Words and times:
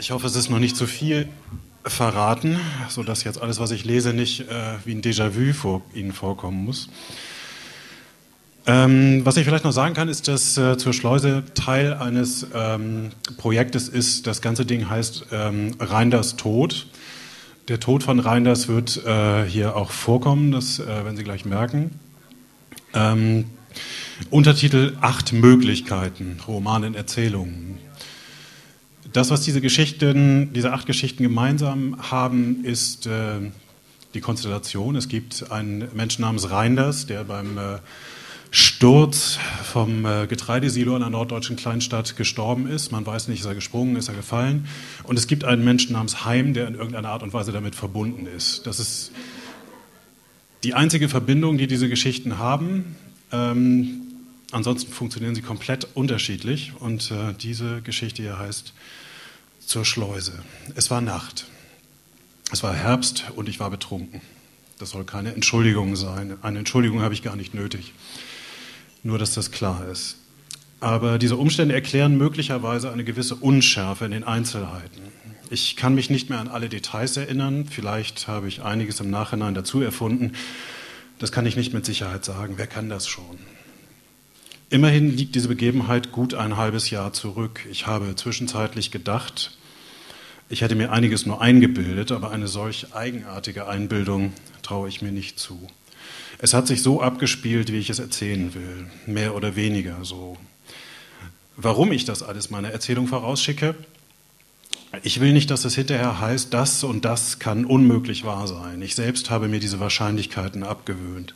Ich 0.00 0.12
hoffe, 0.12 0.28
es 0.28 0.36
ist 0.36 0.48
noch 0.48 0.60
nicht 0.60 0.76
zu 0.76 0.86
viel 0.86 1.28
verraten, 1.84 2.60
sodass 2.88 3.24
jetzt 3.24 3.42
alles, 3.42 3.58
was 3.58 3.72
ich 3.72 3.84
lese, 3.84 4.12
nicht 4.12 4.42
äh, 4.42 4.76
wie 4.84 4.92
ein 4.92 5.02
Déjà-vu 5.02 5.52
vor 5.52 5.82
Ihnen 5.92 6.12
vorkommen 6.12 6.64
muss. 6.64 6.88
Ähm, 8.66 9.24
was 9.24 9.36
ich 9.36 9.44
vielleicht 9.44 9.64
noch 9.64 9.72
sagen 9.72 9.94
kann, 9.94 10.08
ist, 10.08 10.28
dass 10.28 10.56
äh, 10.56 10.78
zur 10.78 10.92
Schleuse 10.92 11.42
Teil 11.54 11.94
eines 11.94 12.46
ähm, 12.54 13.10
Projektes 13.38 13.88
ist. 13.88 14.28
Das 14.28 14.40
ganze 14.40 14.64
Ding 14.64 14.88
heißt 14.88 15.26
ähm, 15.32 15.74
Reinders 15.80 16.36
Tod. 16.36 16.86
Der 17.66 17.80
Tod 17.80 18.04
von 18.04 18.20
Reinders 18.20 18.68
wird 18.68 19.04
äh, 19.04 19.44
hier 19.46 19.74
auch 19.74 19.90
vorkommen, 19.90 20.52
das 20.52 20.78
äh, 20.78 20.86
werden 20.86 21.16
Sie 21.16 21.24
gleich 21.24 21.44
merken. 21.44 21.98
Ähm, 22.94 23.46
Untertitel 24.30 24.96
Acht 25.00 25.32
Möglichkeiten, 25.32 26.38
Roman 26.46 26.84
in 26.84 26.94
Erzählungen. 26.94 27.78
Das, 29.12 29.30
was 29.30 29.42
diese 29.42 29.60
Geschichten, 29.60 30.52
diese 30.52 30.72
acht 30.72 30.86
Geschichten 30.86 31.22
gemeinsam 31.22 32.10
haben, 32.10 32.64
ist 32.64 33.06
äh, 33.06 33.40
die 34.14 34.20
Konstellation. 34.20 34.96
Es 34.96 35.08
gibt 35.08 35.50
einen 35.50 35.88
Menschen 35.94 36.22
namens 36.22 36.50
Reinders, 36.50 37.06
der 37.06 37.24
beim 37.24 37.56
äh, 37.56 37.78
Sturz 38.50 39.38
vom 39.64 40.04
äh, 40.04 40.26
Getreidesilo 40.26 40.96
in 40.96 41.02
einer 41.02 41.10
norddeutschen 41.10 41.56
Kleinstadt 41.56 42.16
gestorben 42.16 42.66
ist. 42.66 42.92
Man 42.92 43.06
weiß 43.06 43.28
nicht, 43.28 43.40
ist 43.40 43.46
er 43.46 43.54
gesprungen, 43.54 43.96
ist 43.96 44.08
er 44.08 44.14
gefallen. 44.14 44.66
Und 45.04 45.18
es 45.18 45.26
gibt 45.26 45.44
einen 45.44 45.64
Menschen 45.64 45.92
namens 45.92 46.24
Heim, 46.24 46.54
der 46.54 46.68
in 46.68 46.74
irgendeiner 46.74 47.10
Art 47.10 47.22
und 47.22 47.32
Weise 47.32 47.52
damit 47.52 47.74
verbunden 47.74 48.26
ist. 48.26 48.66
Das 48.66 48.80
ist 48.80 49.12
die 50.64 50.74
einzige 50.74 51.08
Verbindung, 51.08 51.56
die 51.58 51.66
diese 51.66 51.88
Geschichten 51.88 52.38
haben. 52.38 52.96
Ähm, 53.32 54.02
ansonsten 54.50 54.92
funktionieren 54.92 55.34
sie 55.34 55.42
komplett 55.42 55.86
unterschiedlich. 55.94 56.72
Und 56.78 57.10
äh, 57.10 57.34
diese 57.38 57.82
Geschichte 57.82 58.22
hier 58.22 58.38
heißt 58.38 58.72
zur 59.68 59.84
Schleuse. 59.84 60.32
Es 60.76 60.90
war 60.90 61.02
Nacht. 61.02 61.44
Es 62.50 62.62
war 62.62 62.74
Herbst 62.74 63.26
und 63.36 63.50
ich 63.50 63.60
war 63.60 63.70
betrunken. 63.70 64.22
Das 64.78 64.90
soll 64.90 65.04
keine 65.04 65.34
Entschuldigung 65.34 65.94
sein. 65.94 66.38
Eine 66.40 66.60
Entschuldigung 66.60 67.02
habe 67.02 67.12
ich 67.12 67.22
gar 67.22 67.36
nicht 67.36 67.52
nötig. 67.52 67.92
Nur, 69.02 69.18
dass 69.18 69.34
das 69.34 69.50
klar 69.50 69.86
ist. 69.86 70.16
Aber 70.80 71.18
diese 71.18 71.36
Umstände 71.36 71.74
erklären 71.74 72.16
möglicherweise 72.16 72.90
eine 72.90 73.04
gewisse 73.04 73.34
Unschärfe 73.34 74.06
in 74.06 74.12
den 74.12 74.24
Einzelheiten. 74.24 75.02
Ich 75.50 75.76
kann 75.76 75.94
mich 75.94 76.08
nicht 76.08 76.30
mehr 76.30 76.38
an 76.38 76.48
alle 76.48 76.70
Details 76.70 77.18
erinnern. 77.18 77.66
Vielleicht 77.66 78.26
habe 78.26 78.48
ich 78.48 78.62
einiges 78.62 79.00
im 79.00 79.10
Nachhinein 79.10 79.54
dazu 79.54 79.82
erfunden. 79.82 80.32
Das 81.18 81.30
kann 81.30 81.44
ich 81.44 81.56
nicht 81.56 81.74
mit 81.74 81.84
Sicherheit 81.84 82.24
sagen. 82.24 82.54
Wer 82.56 82.68
kann 82.68 82.88
das 82.88 83.06
schon? 83.06 83.38
Immerhin 84.70 85.14
liegt 85.14 85.34
diese 85.34 85.48
Begebenheit 85.48 86.10
gut 86.10 86.32
ein 86.32 86.56
halbes 86.56 86.88
Jahr 86.88 87.12
zurück. 87.12 87.66
Ich 87.70 87.86
habe 87.86 88.16
zwischenzeitlich 88.16 88.90
gedacht, 88.90 89.57
ich 90.48 90.62
hätte 90.62 90.74
mir 90.74 90.92
einiges 90.92 91.26
nur 91.26 91.40
eingebildet, 91.40 92.12
aber 92.12 92.30
eine 92.30 92.48
solch 92.48 92.94
eigenartige 92.94 93.66
Einbildung 93.68 94.32
traue 94.62 94.88
ich 94.88 95.02
mir 95.02 95.12
nicht 95.12 95.38
zu. 95.38 95.68
Es 96.38 96.54
hat 96.54 96.66
sich 96.66 96.82
so 96.82 97.02
abgespielt, 97.02 97.72
wie 97.72 97.78
ich 97.78 97.90
es 97.90 97.98
erzählen 97.98 98.54
will, 98.54 98.86
mehr 99.06 99.34
oder 99.34 99.56
weniger 99.56 100.04
so. 100.04 100.38
Warum 101.56 101.90
ich 101.92 102.04
das 102.04 102.22
alles 102.22 102.50
meiner 102.50 102.70
Erzählung 102.70 103.08
vorausschicke? 103.08 103.74
Ich 105.02 105.20
will 105.20 105.32
nicht, 105.32 105.50
dass 105.50 105.64
es 105.64 105.74
hinterher 105.74 106.20
heißt, 106.20 106.54
das 106.54 106.82
und 106.82 107.04
das 107.04 107.38
kann 107.40 107.64
unmöglich 107.66 108.24
wahr 108.24 108.46
sein. 108.48 108.80
Ich 108.80 108.94
selbst 108.94 109.28
habe 109.28 109.48
mir 109.48 109.60
diese 109.60 109.80
Wahrscheinlichkeiten 109.80 110.62
abgewöhnt. 110.62 111.34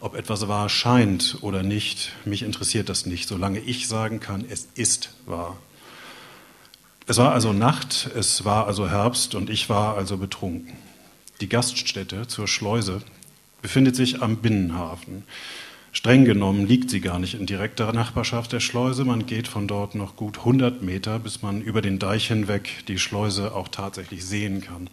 Ob 0.00 0.14
etwas 0.14 0.46
wahr 0.46 0.68
scheint 0.68 1.38
oder 1.42 1.62
nicht, 1.62 2.12
mich 2.24 2.42
interessiert 2.42 2.88
das 2.88 3.04
nicht, 3.04 3.28
solange 3.28 3.58
ich 3.58 3.88
sagen 3.88 4.20
kann, 4.20 4.44
es 4.48 4.68
ist 4.74 5.10
wahr. 5.26 5.58
Es 7.10 7.16
war 7.16 7.32
also 7.32 7.54
Nacht, 7.54 8.10
es 8.14 8.44
war 8.44 8.66
also 8.66 8.86
Herbst 8.86 9.34
und 9.34 9.48
ich 9.48 9.70
war 9.70 9.96
also 9.96 10.18
betrunken. 10.18 10.74
Die 11.40 11.48
Gaststätte 11.48 12.26
zur 12.26 12.46
Schleuse 12.46 13.00
befindet 13.62 13.96
sich 13.96 14.20
am 14.20 14.36
Binnenhafen. 14.36 15.22
Streng 15.90 16.26
genommen 16.26 16.66
liegt 16.66 16.90
sie 16.90 17.00
gar 17.00 17.18
nicht 17.18 17.32
in 17.32 17.46
direkter 17.46 17.94
Nachbarschaft 17.94 18.52
der 18.52 18.60
Schleuse. 18.60 19.06
Man 19.06 19.24
geht 19.24 19.48
von 19.48 19.66
dort 19.66 19.94
noch 19.94 20.16
gut 20.16 20.40
100 20.40 20.82
Meter, 20.82 21.18
bis 21.18 21.40
man 21.40 21.62
über 21.62 21.80
den 21.80 21.98
Deich 21.98 22.28
hinweg 22.28 22.84
die 22.88 22.98
Schleuse 22.98 23.54
auch 23.54 23.68
tatsächlich 23.68 24.26
sehen 24.26 24.60
kann. 24.60 24.90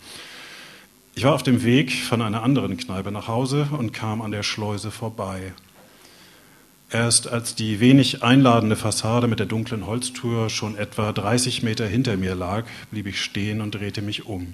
Ich 1.16 1.25
war 1.25 1.35
auf 1.35 1.44
dem 1.44 1.66
Weg 1.66 1.91
von 1.91 2.22
einer 2.22 2.44
anderen 2.44 2.78
Kneipe 2.78 3.11
nach 3.11 3.28
Hause 3.28 3.67
und 3.78 3.91
kam 3.91 4.22
an 4.22 4.31
der 4.31 4.44
Schleuse 4.44 4.90
vorbei. 4.90 5.51
Erst 6.95 7.28
als 7.28 7.56
die 7.56 7.81
wenig 7.81 8.23
einladende 8.23 8.78
Fassade 8.78 9.28
mit 9.28 9.39
der 9.39 9.47
dunklen 9.47 9.85
Holztür 9.85 10.50
schon 10.50 10.78
etwa 10.78 11.11
30 11.11 11.61
Meter 11.61 11.85
hinter 11.85 12.16
mir 12.16 12.35
lag, 12.35 12.63
blieb 12.89 13.06
ich 13.06 13.22
stehen 13.22 13.59
und 13.59 13.75
drehte 13.75 14.01
mich 14.01 14.28
um. 14.28 14.53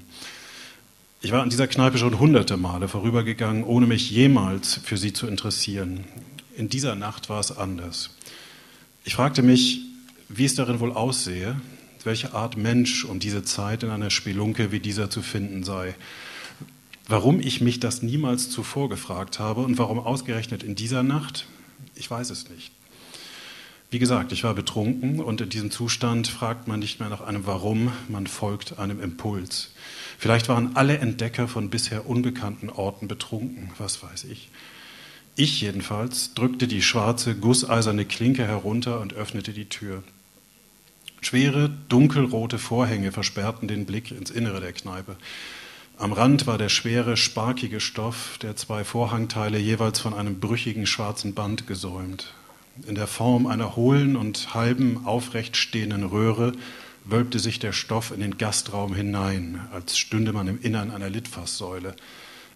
Ich 1.22 1.32
war 1.32 1.44
an 1.44 1.52
dieser 1.52 1.68
Kneipe 1.68 2.00
schon 2.00 2.18
hunderte 2.18 2.58
Male 2.58 2.88
vorübergegangen, 2.88 3.64
ohne 3.64 3.86
mich 3.86 4.10
jemals 4.10 4.80
für 4.84 4.98
sie 4.98 5.14
zu 5.14 5.28
interessieren. 5.28 6.06
In 6.58 6.68
dieser 6.68 6.96
Nacht 6.96 7.30
war 7.30 7.40
es 7.40 7.56
anders. 7.56 8.10
Ich 9.04 9.14
fragte 9.14 9.44
mich, 9.44 9.82
wie 10.28 10.46
es 10.46 10.56
darin 10.56 10.80
wohl 10.80 10.94
aussehe, 10.94 11.62
welche 12.06 12.34
Art 12.34 12.58
Mensch 12.58 13.06
um 13.06 13.20
diese 13.20 13.44
Zeit 13.44 13.84
in 13.84 13.92
einer 13.92 14.10
Spelunke 14.10 14.72
wie 14.72 14.80
dieser 14.80 15.12
zu 15.12 15.22
finden 15.22 15.64
sei, 15.64 15.94
warum 17.08 17.40
ich 17.40 17.62
mich 17.62 17.80
das 17.80 18.02
niemals 18.02 18.50
zuvor 18.50 18.90
gefragt 18.90 19.38
habe 19.38 19.62
und 19.62 19.78
warum 19.78 20.00
ausgerechnet 20.00 20.64
in 20.64 20.74
dieser 20.74 21.04
Nacht, 21.04 21.46
ich 21.96 22.10
weiß 22.10 22.30
es 22.30 22.50
nicht. 22.50 22.72
Wie 23.92 24.00
gesagt, 24.00 24.32
ich 24.32 24.46
war 24.46 24.54
betrunken 24.54 25.20
und 25.20 25.42
in 25.42 25.50
diesem 25.50 25.70
Zustand 25.70 26.28
fragt 26.28 26.68
man 26.68 26.80
nicht 26.80 27.02
mehr 27.02 27.10
nach 27.10 27.20
einem 27.20 27.46
Warum, 27.46 27.92
man 28.08 28.26
folgt 28.26 28.80
einem 28.80 29.02
Impuls. 29.02 29.74
Vielleicht 30.18 30.48
waren 30.48 30.78
alle 30.78 31.00
Entdecker 31.00 31.50
von 31.50 31.70
bisher 31.70 32.08
unbekannten 32.08 32.70
Orten 32.70 33.10
betrunken, 33.10 33.70
was 33.78 34.02
weiß 34.02 34.24
ich. 34.26 34.50
Ich 35.36 35.60
jedenfalls 35.60 36.34
drückte 36.34 36.68
die 36.68 36.82
schwarze, 36.82 37.36
gusseiserne 37.36 38.06
Klinke 38.06 38.48
herunter 38.48 39.02
und 39.02 39.14
öffnete 39.14 39.52
die 39.52 39.68
Tür. 39.68 40.04
Schwere, 41.22 41.70
dunkelrote 41.90 42.60
Vorhänge 42.60 43.12
versperrten 43.12 43.68
den 43.68 43.86
Blick 43.86 44.12
ins 44.12 44.32
Innere 44.32 44.62
der 44.62 44.74
Kneipe. 44.74 45.18
Am 46.02 46.14
Rand 46.14 46.48
war 46.48 46.58
der 46.58 46.70
schwere, 46.70 47.16
sparkige 47.16 47.80
Stoff 47.80 48.40
der 48.42 48.56
zwei 48.56 48.84
Vorhangteile 48.84 49.60
jeweils 49.60 50.00
von 50.00 50.16
einem 50.16 50.40
brüchigen 50.40 50.88
schwarzen 50.88 51.36
Band 51.36 51.68
gesäumt. 51.68 52.34
In 52.88 52.96
der 52.96 53.06
Form 53.06 53.46
einer 53.46 53.76
hohlen 53.76 54.16
und 54.16 54.56
halben 54.56 55.06
aufrecht 55.06 55.58
stehenden 55.58 56.04
Röhre 56.04 56.54
wölbte 57.06 57.38
sich 57.38 57.60
der 57.60 57.72
Stoff 57.72 58.10
in 58.10 58.20
den 58.20 58.40
Gastraum 58.40 58.96
hinein, 58.96 59.62
als 59.72 59.96
stünde 59.96 60.34
man 60.34 60.48
im 60.48 60.60
Innern 60.60 60.90
einer 60.90 61.12
Litfaßsäule. 61.12 61.96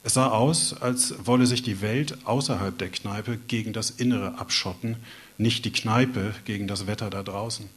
Es 0.01 0.15
sah 0.15 0.29
aus, 0.29 0.73
als 0.81 1.13
wolle 1.27 1.45
sich 1.45 1.61
die 1.61 1.81
Welt 1.81 2.17
außerhalb 2.25 2.75
der 2.75 2.89
Kneipe 2.89 3.37
gegen 3.47 3.73
das 3.73 3.91
Innere 3.91 4.39
abschotten, 4.39 4.95
nicht 5.37 5.65
die 5.65 5.71
Kneipe 5.71 6.33
gegen 6.45 6.67
das 6.67 6.87
Wetter 6.87 7.11
da 7.11 7.21
draußen. 7.21 7.69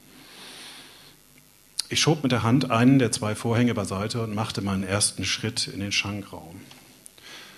Ich 1.91 2.01
schob 2.01 2.23
mit 2.23 2.33
der 2.33 2.43
Hand 2.43 2.71
einen 2.71 2.99
der 2.99 3.13
zwei 3.13 3.35
Vorhänge 3.35 3.73
beiseite 3.73 4.23
und 4.23 4.35
machte 4.35 4.61
meinen 4.61 4.83
ersten 4.83 5.25
Schritt 5.25 5.69
in 5.69 5.81
den 5.81 5.93
Schankraum. 5.93 6.61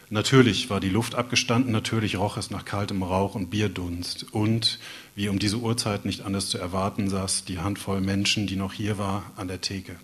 Natürlich 0.08 0.70
war 0.70 0.78
die 0.78 0.88
Luft 0.88 1.16
abgestanden, 1.16 1.72
natürlich 1.72 2.16
roch 2.16 2.36
es 2.36 2.50
nach 2.50 2.64
kaltem 2.64 3.02
Rauch 3.02 3.34
und 3.34 3.50
Bierdunst. 3.50 4.26
Und, 4.32 4.78
wie 5.16 5.28
um 5.28 5.40
diese 5.40 5.56
Uhrzeit 5.56 6.04
nicht 6.04 6.22
anders 6.22 6.48
zu 6.48 6.58
erwarten, 6.58 7.10
saß 7.10 7.44
die 7.44 7.58
Handvoll 7.58 8.00
Menschen, 8.00 8.46
die 8.46 8.54
noch 8.54 8.72
hier 8.72 8.98
war, 8.98 9.24
an 9.34 9.48
der 9.48 9.60
Theke. 9.60 9.96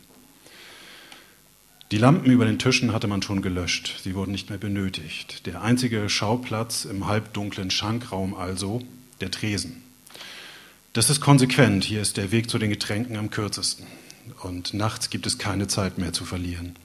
Die 1.92 1.98
Lampen 1.98 2.32
über 2.32 2.46
den 2.46 2.58
Tischen 2.58 2.92
hatte 2.92 3.06
man 3.06 3.22
schon 3.22 3.42
gelöscht, 3.42 4.00
sie 4.02 4.16
wurden 4.16 4.32
nicht 4.32 4.48
mehr 4.50 4.58
benötigt. 4.58 5.46
Der 5.46 5.62
einzige 5.62 6.08
Schauplatz 6.08 6.84
im 6.84 7.06
halbdunklen 7.06 7.70
Schankraum 7.70 8.34
also, 8.34 8.82
der 9.20 9.30
Tresen. 9.30 9.84
Das 10.94 11.10
ist 11.10 11.20
konsequent, 11.20 11.84
hier 11.84 12.02
ist 12.02 12.16
der 12.16 12.32
Weg 12.32 12.50
zu 12.50 12.58
den 12.58 12.70
Getränken 12.70 13.16
am 13.16 13.30
kürzesten 13.30 13.86
und 14.42 14.74
nachts 14.74 15.10
gibt 15.10 15.26
es 15.26 15.38
keine 15.38 15.66
Zeit 15.66 15.98
mehr 15.98 16.12
zu 16.12 16.24
verlieren. 16.24 16.76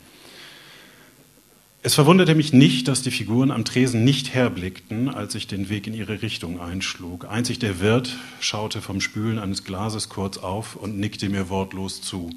Es 1.83 1.95
verwunderte 1.95 2.36
mich 2.36 2.54
nicht, 2.54 2.88
dass 2.88 3.01
die 3.01 3.10
Figuren 3.10 3.50
am 3.50 3.65
Tresen 3.65 4.04
nicht 4.04 4.36
herblickten, 4.36 5.10
als 5.10 5.33
ich 5.33 5.48
den 5.48 5.68
Weg 5.69 5.88
in 5.88 5.95
ihre 5.95 6.21
Richtung 6.21 6.60
einschlug. 6.62 7.25
Einzig 7.27 7.57
der 7.57 7.80
Wirt 7.80 8.15
schaute 8.39 8.81
vom 8.81 9.01
Spülen 9.01 9.39
eines 9.39 9.63
Glases 9.63 10.07
kurz 10.07 10.38
auf 10.38 10.75
und 10.75 11.00
nickte 11.00 11.27
mir 11.27 11.50
wortlos 11.50 12.01
zu. 12.04 12.30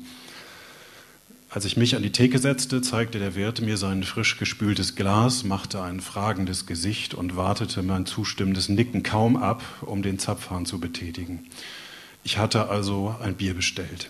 Als 1.50 1.66
ich 1.66 1.76
mich 1.76 1.94
an 1.94 2.02
die 2.02 2.10
Theke 2.10 2.38
setzte, 2.38 2.80
zeigte 2.80 3.18
der 3.18 3.34
Wirt 3.34 3.60
mir 3.60 3.76
sein 3.76 4.02
frisch 4.02 4.38
gespültes 4.38 4.96
Glas, 4.96 5.44
machte 5.44 5.82
ein 5.82 6.00
fragendes 6.00 6.64
Gesicht 6.64 7.12
und 7.12 7.36
wartete 7.36 7.82
mein 7.82 8.06
zustimmendes 8.06 8.70
Nicken 8.70 9.02
kaum 9.02 9.36
ab, 9.36 9.62
um 9.82 10.02
den 10.02 10.18
Zapfhahn 10.18 10.64
zu 10.64 10.80
betätigen. 10.80 11.46
Ich 12.24 12.38
hatte 12.38 12.70
also 12.70 13.14
ein 13.22 13.34
Bier 13.34 13.52
bestellt. 13.52 14.08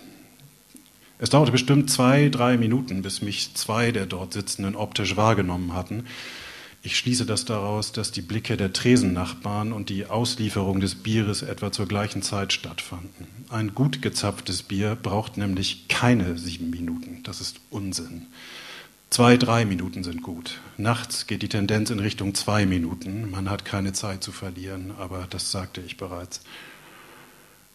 Es 1.25 1.31
dauerte 1.31 1.53
bestimmt 1.53 1.89
zwei, 1.89 2.29
drei 2.29 2.59
Minuten, 2.59 3.01
bis 3.01 3.23
mich 3.23 3.55
zwei 3.55 3.93
der 3.93 4.05
dort 4.05 4.35
Sitzenden 4.35 4.77
optisch 4.77 5.17
wahrgenommen 5.17 5.73
hatten. 5.73 6.05
Ich 6.83 6.99
schließe 6.99 7.25
das 7.25 7.47
daraus, 7.47 7.93
dass 7.93 8.13
die 8.13 8.21
Blicke 8.21 8.59
der 8.59 8.75
Tresennachbarn 8.75 9.73
und 9.73 9.89
die 9.89 10.05
Auslieferung 10.05 10.81
des 10.81 10.97
Bieres 10.97 11.41
etwa 11.41 11.73
zur 11.73 11.87
gleichen 11.87 12.21
Zeit 12.21 12.53
stattfanden. 12.53 13.27
Ein 13.49 13.75
gut 13.75 14.03
gezapftes 14.03 14.65
Bier 14.65 14.99
braucht 15.03 15.39
nämlich 15.39 15.89
keine 15.89 16.37
sieben 16.37 16.69
Minuten. 16.69 17.23
Das 17.23 17.41
ist 17.41 17.59
Unsinn. 17.71 18.27
Zwei, 19.09 19.39
drei 19.39 19.65
Minuten 19.65 20.05
sind 20.05 20.23
gut. 20.23 20.61
Nachts 20.77 21.27
geht 21.27 21.41
die 21.41 21.49
Tendenz 21.49 21.89
in 21.89 22.01
Richtung 22.01 22.35
zwei 22.35 22.67
Minuten. 22.67 23.31
Man 23.31 23.49
hat 23.49 23.65
keine 23.65 23.95
Zeit 23.95 24.23
zu 24.23 24.31
verlieren, 24.31 24.93
aber 24.99 25.27
das 25.31 25.51
sagte 25.51 25.81
ich 25.81 25.97
bereits. 25.97 26.43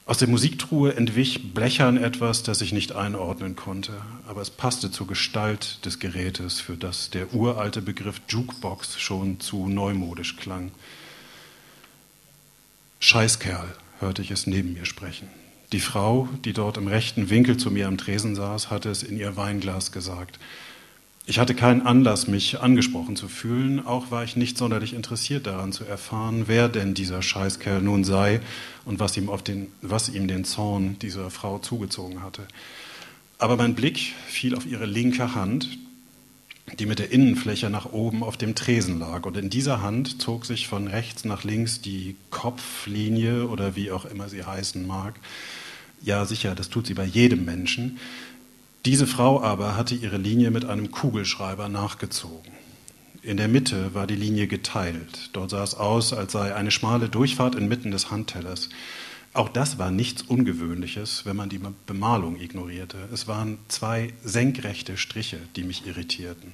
Aus 0.10 0.18
der 0.18 0.28
Musiktruhe 0.28 0.96
entwich 0.96 1.54
blechern 1.54 1.96
etwas, 1.96 2.42
das 2.42 2.62
ich 2.62 2.74
nicht 2.74 2.94
einordnen 2.94 3.56
konnte, 3.56 3.94
aber 4.28 4.42
es 4.42 4.50
passte 4.50 4.90
zur 4.90 5.06
Gestalt 5.06 5.86
des 5.86 6.00
Gerätes, 6.00 6.60
für 6.60 6.78
das 6.78 7.12
der 7.12 7.32
uralte 7.32 7.84
Begriff 7.84 8.20
Jukebox 8.28 9.00
schon 9.00 9.40
zu 9.40 9.70
neumodisch 9.70 10.36
klang. 10.36 10.72
Scheißkerl, 13.00 13.68
hörte 14.00 14.24
ich 14.24 14.32
es 14.32 14.48
neben 14.48 14.74
mir 14.74 14.86
sprechen. 14.86 15.28
Die 15.74 15.80
Frau, 15.80 16.28
die 16.44 16.54
dort 16.54 16.78
im 16.78 16.88
rechten 16.88 17.30
Winkel 17.30 17.58
zu 17.58 17.70
mir 17.70 17.88
am 17.88 18.00
Tresen 18.00 18.34
saß, 18.34 18.72
hatte 18.72 18.90
es 18.90 19.04
in 19.04 19.16
ihr 19.16 19.38
Weinglas 19.38 19.92
gesagt. 19.92 20.40
Ich 21.30 21.38
hatte 21.38 21.54
keinen 21.54 21.84
Anlass, 21.84 22.28
mich 22.28 22.60
angesprochen 22.60 23.16
zu 23.16 23.28
fühlen, 23.28 23.86
auch 23.86 24.10
war 24.10 24.24
ich 24.24 24.36
nicht 24.36 24.58
sonderlich 24.58 24.96
interessiert 24.96 25.46
daran 25.46 25.72
zu 25.72 25.84
erfahren, 25.84 26.46
wer 26.48 26.70
denn 26.70 26.96
dieser 26.96 27.22
Scheißkerl 27.22 27.84
nun 27.84 28.04
sei 28.04 28.42
und 28.84 29.00
was 29.00 29.16
ihm, 29.16 29.30
auf 29.30 29.44
den, 29.44 29.68
was 29.84 30.10
ihm 30.10 30.28
den 30.28 30.44
Zorn 30.44 30.98
dieser 31.04 31.30
Frau 31.30 31.60
zugezogen 31.60 32.24
hatte. 32.24 32.48
Aber 33.38 33.58
mein 33.58 33.76
Blick 33.76 34.16
fiel 34.28 34.56
auf 34.56 34.66
ihre 34.66 34.88
linke 34.88 35.36
Hand, 35.36 35.78
die 36.80 36.88
mit 36.88 36.98
der 36.98 37.12
Innenfläche 37.12 37.70
nach 37.70 37.92
oben 37.92 38.24
auf 38.24 38.36
dem 38.36 38.56
Tresen 38.56 38.98
lag. 38.98 39.28
Und 39.28 39.38
in 39.38 39.52
dieser 39.52 39.84
Hand 39.84 40.20
zog 40.20 40.48
sich 40.48 40.68
von 40.68 40.88
rechts 40.88 41.26
nach 41.26 41.44
links 41.44 41.80
die 41.80 42.16
Kopflinie 42.32 43.46
oder 43.50 43.76
wie 43.76 43.92
auch 43.92 44.06
immer 44.06 44.30
sie 44.30 44.46
heißen 44.46 44.88
mag. 44.88 45.14
Ja, 46.02 46.26
sicher, 46.26 46.56
das 46.56 46.72
tut 46.72 46.88
sie 46.88 46.96
bei 46.96 47.06
jedem 47.06 47.46
Menschen 47.46 48.00
diese 48.86 49.08
Frau 49.08 49.42
aber 49.42 49.76
hatte 49.76 49.96
ihre 49.96 50.18
Linie 50.18 50.52
mit 50.52 50.66
einem 50.66 50.92
Kugelschreiber 50.92 51.70
nachgezogen. 51.70 52.52
In 53.22 53.36
der 53.36 53.50
Mitte 53.50 53.94
war 53.94 54.08
die 54.08 54.16
Linie 54.16 54.48
geteilt. 54.48 55.30
Dort 55.34 55.52
sah 55.52 55.64
es 55.64 55.76
aus, 55.76 56.14
als 56.14 56.32
sei 56.32 56.56
eine 56.56 56.72
schmale 56.72 57.10
Durchfahrt 57.10 57.56
inmitten 57.56 57.92
des 57.92 58.10
Handtellers. 58.10 58.70
Auch 59.34 59.50
das 59.50 59.78
war 59.78 59.92
nichts 59.92 60.22
Ungewöhnliches, 60.24 61.26
wenn 61.26 61.36
man 61.36 61.50
die 61.50 61.60
Bemalung 61.86 62.40
ignorierte. 62.40 62.98
Es 63.14 63.28
waren 63.28 63.60
zwei 63.68 64.14
senkrechte 64.24 64.98
Striche, 64.98 65.40
die 65.56 65.64
mich 65.64 65.86
irritierten. 65.86 66.54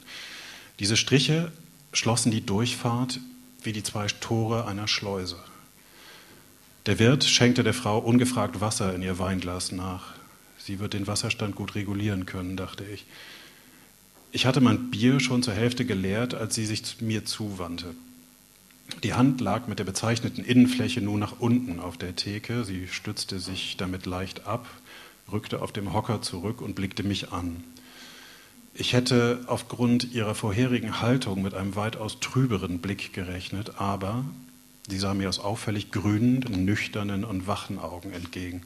Diese 0.80 0.98
Striche 0.98 1.52
schlossen 1.94 2.32
die 2.32 2.46
Durchfahrt 2.46 3.20
wie 3.62 3.72
die 3.72 3.84
zwei 3.84 4.08
Tore 4.08 4.66
einer 4.68 4.88
Schleuse. 4.88 5.38
Der 6.88 7.00
Wirt 7.00 7.24
schenkte 7.24 7.64
der 7.64 7.74
Frau 7.74 8.00
ungefragt 8.00 8.60
Wasser 8.60 8.94
in 8.94 9.02
ihr 9.02 9.18
Weinglas 9.20 9.72
nach. 9.72 10.15
Sie 10.66 10.80
wird 10.80 10.94
den 10.94 11.06
Wasserstand 11.06 11.56
gut 11.56 11.76
regulieren 11.76 12.26
können, 12.26 12.58
dachte 12.58 12.84
ich. 12.86 13.06
Ich 14.32 14.48
hatte 14.48 14.62
mein 14.62 14.90
Bier 14.90 15.20
schon 15.20 15.44
zur 15.44 15.54
Hälfte 15.54 15.86
geleert, 15.86 16.34
als 16.34 16.56
sie 16.56 16.66
sich 16.66 17.02
mir 17.02 17.24
zuwandte. 17.24 17.94
Die 19.04 19.14
Hand 19.14 19.42
lag 19.42 19.68
mit 19.68 19.78
der 19.78 19.84
bezeichneten 19.84 20.44
Innenfläche 20.44 21.02
nun 21.02 21.20
nach 21.20 21.40
unten 21.40 21.80
auf 21.80 21.98
der 21.98 22.16
Theke. 22.16 22.66
Sie 22.66 22.88
stützte 22.88 23.38
sich 23.40 23.78
damit 23.78 24.08
leicht 24.08 24.48
ab, 24.48 24.68
rückte 25.32 25.62
auf 25.62 25.72
dem 25.72 25.94
Hocker 25.94 26.24
zurück 26.24 26.62
und 26.62 26.74
blickte 26.74 27.04
mich 27.04 27.32
an. 27.32 27.64
Ich 28.74 28.94
hätte 28.94 29.42
aufgrund 29.46 30.14
ihrer 30.14 30.34
vorherigen 30.34 31.00
Haltung 31.00 31.44
mit 31.44 31.54
einem 31.54 31.76
weitaus 31.76 32.20
trüberen 32.22 32.80
Blick 32.80 33.14
gerechnet, 33.14 33.80
aber 33.80 34.26
sie 34.90 34.98
sah 34.98 35.14
mir 35.14 35.30
aus 35.30 35.38
auffällig 35.38 35.92
grünen, 35.92 36.40
nüchternen 36.66 37.24
und 37.24 37.46
wachen 37.46 37.78
Augen 37.78 38.14
entgegen. 38.14 38.64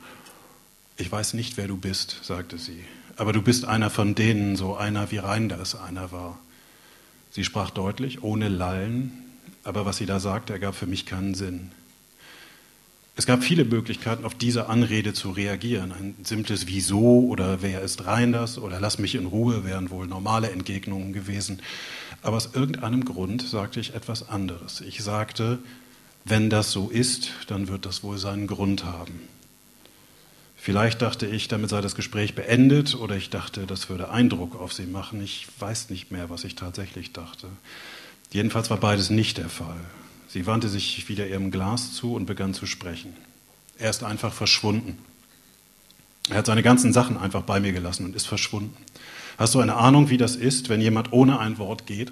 Ich 1.00 1.10
weiß 1.10 1.34
nicht, 1.34 1.56
wer 1.56 1.70
du 1.70 1.78
bist, 1.78 2.20
sagte 2.24 2.58
sie, 2.58 2.84
aber 3.16 3.32
du 3.32 3.42
bist 3.42 3.64
einer 3.64 3.90
von 3.90 4.16
denen, 4.16 4.58
so 4.58 4.76
einer 4.76 5.12
wie 5.12 5.18
Reinders 5.18 5.76
einer 5.76 6.12
war. 6.12 6.38
Sie 7.32 7.46
sprach 7.46 7.70
deutlich, 7.70 8.22
ohne 8.22 8.50
Lallen, 8.50 9.14
aber 9.64 9.86
was 9.86 9.96
sie 9.96 10.06
da 10.06 10.20
sagte, 10.20 10.52
ergab 10.52 10.76
für 10.76 10.88
mich 10.88 11.06
keinen 11.06 11.36
Sinn. 11.36 11.72
Es 13.16 13.26
gab 13.26 13.46
viele 13.46 13.64
Möglichkeiten, 13.64 14.26
auf 14.26 14.36
diese 14.36 14.68
Anrede 14.68 15.14
zu 15.14 15.32
reagieren. 15.32 15.94
Ein 15.94 16.16
simples 16.24 16.68
Wieso 16.68 17.28
oder 17.30 17.62
wer 17.62 17.82
ist 17.82 18.06
Reinders 18.06 18.58
oder 18.58 18.82
lass 18.82 19.00
mich 19.00 19.16
in 19.16 19.26
Ruhe 19.26 19.64
wären 19.64 19.92
wohl 19.92 20.06
normale 20.06 20.52
Entgegnungen 20.52 21.14
gewesen. 21.14 21.62
Aber 22.24 22.36
aus 22.36 22.50
irgendeinem 22.54 23.06
Grund 23.06 23.42
sagte 23.42 23.80
ich 23.80 23.96
etwas 23.96 24.28
anderes. 24.28 24.82
Ich 24.82 25.02
sagte, 25.02 25.60
wenn 26.26 26.50
das 26.50 26.72
so 26.72 26.90
ist, 26.90 27.32
dann 27.48 27.70
wird 27.70 27.86
das 27.86 28.04
wohl 28.04 28.18
seinen 28.18 28.48
Grund 28.48 28.84
haben. 28.84 29.22
Vielleicht 30.70 31.02
dachte 31.02 31.26
ich, 31.26 31.48
damit 31.48 31.72
sei 31.72 31.82
das 31.82 31.96
Gespräch 31.96 32.36
beendet 32.36 32.94
oder 32.94 33.16
ich 33.16 33.32
dachte, 33.32 33.66
das 33.66 33.90
würde 33.90 34.12
Eindruck 34.12 34.54
auf 34.54 34.72
sie 34.72 34.86
machen. 34.86 35.20
Ich 35.20 35.48
weiß 35.58 35.90
nicht 35.90 36.12
mehr, 36.12 36.30
was 36.30 36.44
ich 36.44 36.54
tatsächlich 36.54 37.12
dachte. 37.12 37.48
Jedenfalls 38.32 38.70
war 38.70 38.78
beides 38.78 39.10
nicht 39.10 39.40
der 39.40 39.50
Fall. 39.50 39.80
Sie 40.28 40.46
wandte 40.46 40.70
sich 40.70 41.10
wieder 41.10 41.26
ihrem 41.26 41.50
Glas 41.50 41.94
zu 41.94 42.14
und 42.14 42.28
begann 42.28 42.54
zu 42.54 42.68
sprechen. 42.68 43.16
Er 43.80 43.90
ist 43.90 44.04
einfach 44.04 44.32
verschwunden. 44.32 45.00
Er 46.30 46.38
hat 46.38 46.46
seine 46.46 46.62
ganzen 46.62 46.94
Sachen 46.94 47.18
einfach 47.18 47.42
bei 47.42 47.60
mir 47.60 47.72
gelassen 47.72 48.06
und 48.06 48.16
ist 48.16 48.28
verschwunden. 48.28 48.78
Hast 49.40 49.56
du 49.56 49.62
eine 49.62 49.76
Ahnung, 49.76 50.12
wie 50.12 50.18
das 50.18 50.36
ist, 50.36 50.70
wenn 50.70 50.82
jemand 50.82 51.12
ohne 51.12 51.40
ein 51.40 51.58
Wort 51.58 51.88
geht? 51.88 52.12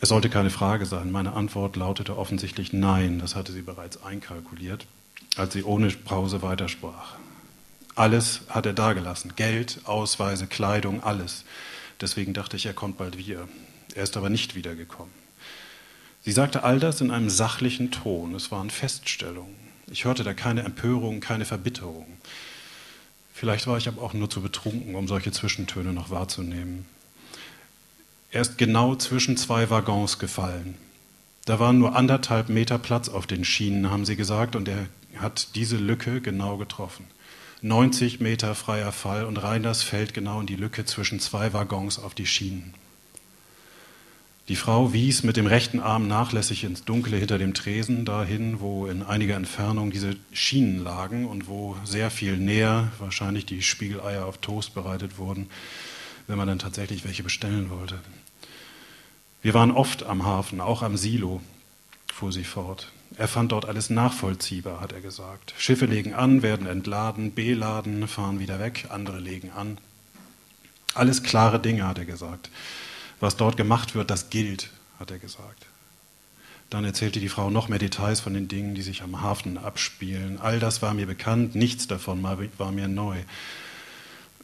Es 0.00 0.10
sollte 0.10 0.30
keine 0.30 0.50
Frage 0.50 0.86
sein. 0.86 1.10
Meine 1.10 1.32
Antwort 1.32 1.74
lautete 1.74 2.16
offensichtlich 2.16 2.72
Nein. 2.72 3.18
Das 3.18 3.34
hatte 3.34 3.50
sie 3.50 3.62
bereits 3.62 4.04
einkalkuliert 4.04 4.86
als 5.36 5.52
sie 5.52 5.64
ohne 5.64 5.88
Pause 5.90 6.42
weitersprach. 6.42 7.16
Alles 7.94 8.42
hat 8.48 8.66
er 8.66 8.72
dagelassen. 8.72 9.34
Geld, 9.36 9.80
Ausweise, 9.84 10.46
Kleidung, 10.46 11.02
alles. 11.02 11.44
Deswegen 12.00 12.32
dachte 12.32 12.56
ich, 12.56 12.66
er 12.66 12.74
kommt 12.74 12.98
bald 12.98 13.18
wieder. 13.18 13.48
Er 13.94 14.02
ist 14.02 14.16
aber 14.16 14.30
nicht 14.30 14.54
wiedergekommen. 14.54 15.12
Sie 16.24 16.32
sagte 16.32 16.64
all 16.64 16.78
das 16.78 17.00
in 17.00 17.10
einem 17.10 17.30
sachlichen 17.30 17.90
Ton. 17.90 18.34
Es 18.34 18.50
waren 18.50 18.70
Feststellungen. 18.70 19.56
Ich 19.90 20.04
hörte 20.04 20.24
da 20.24 20.32
keine 20.32 20.62
Empörung, 20.62 21.20
keine 21.20 21.44
Verbitterung. 21.44 22.06
Vielleicht 23.34 23.66
war 23.66 23.76
ich 23.76 23.88
aber 23.88 24.02
auch 24.02 24.14
nur 24.14 24.30
zu 24.30 24.40
betrunken, 24.40 24.94
um 24.94 25.08
solche 25.08 25.32
Zwischentöne 25.32 25.92
noch 25.92 26.10
wahrzunehmen. 26.10 26.86
Er 28.30 28.40
ist 28.40 28.56
genau 28.56 28.94
zwischen 28.94 29.36
zwei 29.36 29.68
Waggons 29.68 30.18
gefallen. 30.18 30.76
Da 31.44 31.58
waren 31.58 31.78
nur 31.78 31.96
anderthalb 31.96 32.48
Meter 32.48 32.78
Platz 32.78 33.08
auf 33.08 33.26
den 33.26 33.44
Schienen, 33.44 33.90
haben 33.90 34.06
sie 34.06 34.16
gesagt, 34.16 34.54
und 34.54 34.68
er 34.68 34.86
hat 35.22 35.54
diese 35.54 35.76
Lücke 35.76 36.20
genau 36.20 36.56
getroffen. 36.56 37.06
90 37.62 38.20
Meter 38.20 38.54
freier 38.54 38.90
Fall 38.90 39.24
und 39.24 39.36
Reiners 39.36 39.82
fällt 39.82 40.14
genau 40.14 40.40
in 40.40 40.46
die 40.46 40.56
Lücke 40.56 40.84
zwischen 40.84 41.20
zwei 41.20 41.52
Waggons 41.52 41.98
auf 41.98 42.14
die 42.14 42.26
Schienen. 42.26 42.74
Die 44.48 44.56
Frau 44.56 44.92
wies 44.92 45.22
mit 45.22 45.36
dem 45.36 45.46
rechten 45.46 45.78
Arm 45.78 46.08
nachlässig 46.08 46.64
ins 46.64 46.84
Dunkle 46.84 47.16
hinter 47.16 47.38
dem 47.38 47.54
Tresen 47.54 48.04
dahin, 48.04 48.58
wo 48.58 48.86
in 48.86 49.04
einiger 49.04 49.36
Entfernung 49.36 49.92
diese 49.92 50.16
Schienen 50.32 50.82
lagen 50.82 51.26
und 51.26 51.46
wo 51.46 51.76
sehr 51.84 52.10
viel 52.10 52.36
näher 52.36 52.90
wahrscheinlich 52.98 53.46
die 53.46 53.62
Spiegeleier 53.62 54.26
auf 54.26 54.38
Toast 54.38 54.74
bereitet 54.74 55.16
wurden, 55.16 55.48
wenn 56.26 56.38
man 56.38 56.48
dann 56.48 56.58
tatsächlich 56.58 57.04
welche 57.04 57.22
bestellen 57.22 57.70
wollte. 57.70 58.00
Wir 59.42 59.54
waren 59.54 59.70
oft 59.70 60.02
am 60.02 60.24
Hafen, 60.24 60.60
auch 60.60 60.82
am 60.82 60.96
Silo, 60.96 61.40
fuhr 62.12 62.32
sie 62.32 62.44
fort. 62.44 62.90
Er 63.18 63.28
fand 63.28 63.52
dort 63.52 63.66
alles 63.66 63.90
nachvollziehbar, 63.90 64.80
hat 64.80 64.92
er 64.92 65.00
gesagt. 65.00 65.54
Schiffe 65.58 65.86
legen 65.86 66.14
an, 66.14 66.42
werden 66.42 66.66
entladen, 66.66 67.32
beladen, 67.32 68.08
fahren 68.08 68.38
wieder 68.38 68.58
weg, 68.58 68.86
andere 68.88 69.18
legen 69.18 69.50
an. 69.50 69.78
Alles 70.94 71.22
klare 71.22 71.60
Dinge, 71.60 71.86
hat 71.86 71.98
er 71.98 72.04
gesagt. 72.04 72.50
Was 73.20 73.36
dort 73.36 73.56
gemacht 73.56 73.94
wird, 73.94 74.10
das 74.10 74.30
gilt, 74.30 74.70
hat 74.98 75.10
er 75.10 75.18
gesagt. 75.18 75.66
Dann 76.70 76.84
erzählte 76.84 77.20
die 77.20 77.28
Frau 77.28 77.50
noch 77.50 77.68
mehr 77.68 77.78
Details 77.78 78.20
von 78.20 78.32
den 78.32 78.48
Dingen, 78.48 78.74
die 78.74 78.82
sich 78.82 79.02
am 79.02 79.20
Hafen 79.20 79.58
abspielen. 79.58 80.40
All 80.40 80.58
das 80.58 80.80
war 80.80 80.94
mir 80.94 81.06
bekannt, 81.06 81.54
nichts 81.54 81.86
davon 81.86 82.22
war 82.22 82.72
mir 82.72 82.88
neu. 82.88 83.18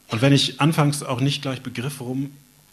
Und 0.09 0.23
wenn 0.23 0.33
ich 0.33 0.61
anfangs 0.61 1.03
auch 1.03 1.21
nicht 1.21 1.43
gleich 1.43 1.63
begriff, 1.63 2.01
worum 2.01 2.31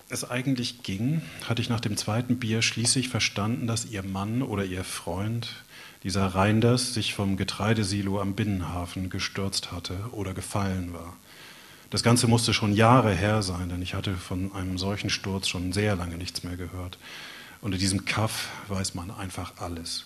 es 0.10 0.30
eigentlich 0.30 0.84
ging, 0.84 1.22
hatte 1.48 1.62
ich 1.62 1.70
nach 1.70 1.80
dem 1.80 1.98
zweiten 1.98 2.38
Bier 2.38 2.62
schließlich 2.62 3.10
verstanden, 3.10 3.66
dass 3.66 3.86
ihr 3.86 4.04
Mann 4.04 4.42
oder 4.42 4.66
ihr 4.66 4.84
Freund 4.84 5.50
dieser 6.05 6.27
Reinders 6.27 6.93
sich 6.93 7.15
vom 7.15 7.35
Getreidesilo 7.35 8.21
am 8.21 8.35
Binnenhafen 8.35 9.09
gestürzt 9.09 9.71
hatte 9.71 9.95
oder 10.12 10.35
gefallen 10.35 10.93
war. 10.93 11.17
Das 11.89 12.03
Ganze 12.03 12.27
musste 12.27 12.53
schon 12.53 12.74
Jahre 12.74 13.12
her 13.12 13.41
sein, 13.41 13.69
denn 13.69 13.81
ich 13.81 13.95
hatte 13.95 14.13
von 14.13 14.53
einem 14.53 14.77
solchen 14.77 15.09
Sturz 15.09 15.47
schon 15.47 15.74
sehr 15.74 15.95
lange 15.95 16.15
nichts 16.15 16.43
mehr 16.43 16.57
gehört. 16.57 17.00
Unter 17.59 17.79
diesem 17.79 18.05
Kaff 18.05 18.50
weiß 18.67 18.93
man 18.93 19.09
einfach 19.09 19.53
alles. 19.57 20.05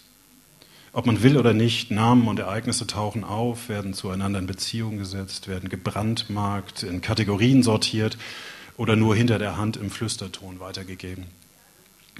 Ob 0.93 1.05
man 1.05 1.21
will 1.21 1.37
oder 1.37 1.53
nicht, 1.53 1.91
Namen 1.91 2.29
und 2.29 2.39
Ereignisse 2.39 2.87
tauchen 2.87 3.25
auf, 3.25 3.67
werden 3.67 3.93
zueinander 3.93 4.39
in 4.39 4.47
Beziehung 4.47 4.97
gesetzt, 4.97 5.49
werden 5.49 5.67
gebrandmarkt, 5.67 6.83
in 6.83 7.01
Kategorien 7.01 7.61
sortiert 7.61 8.17
oder 8.77 8.95
nur 8.95 9.17
hinter 9.17 9.37
der 9.37 9.57
Hand 9.57 9.75
im 9.75 9.91
Flüsterton 9.91 10.61
weitergegeben. 10.61 11.25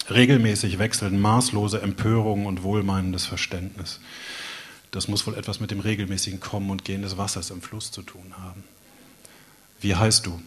Regelmäßig 0.09 0.79
wechseln 0.79 1.19
maßlose 1.19 1.81
Empörung 1.81 2.45
und 2.45 2.63
wohlmeinendes 2.63 3.25
Verständnis. 3.25 3.99
Das 4.91 5.07
muss 5.07 5.27
wohl 5.27 5.35
etwas 5.35 5.59
mit 5.59 5.71
dem 5.71 5.79
regelmäßigen 5.79 6.39
Kommen 6.39 6.71
und 6.71 6.83
Gehen 6.83 7.03
des 7.03 7.17
Wassers 7.17 7.51
im 7.51 7.61
Fluss 7.61 7.91
zu 7.91 8.01
tun 8.01 8.33
haben. 8.37 8.63
Wie 9.81 9.95
heißt 9.95 10.25
du? 10.25 10.41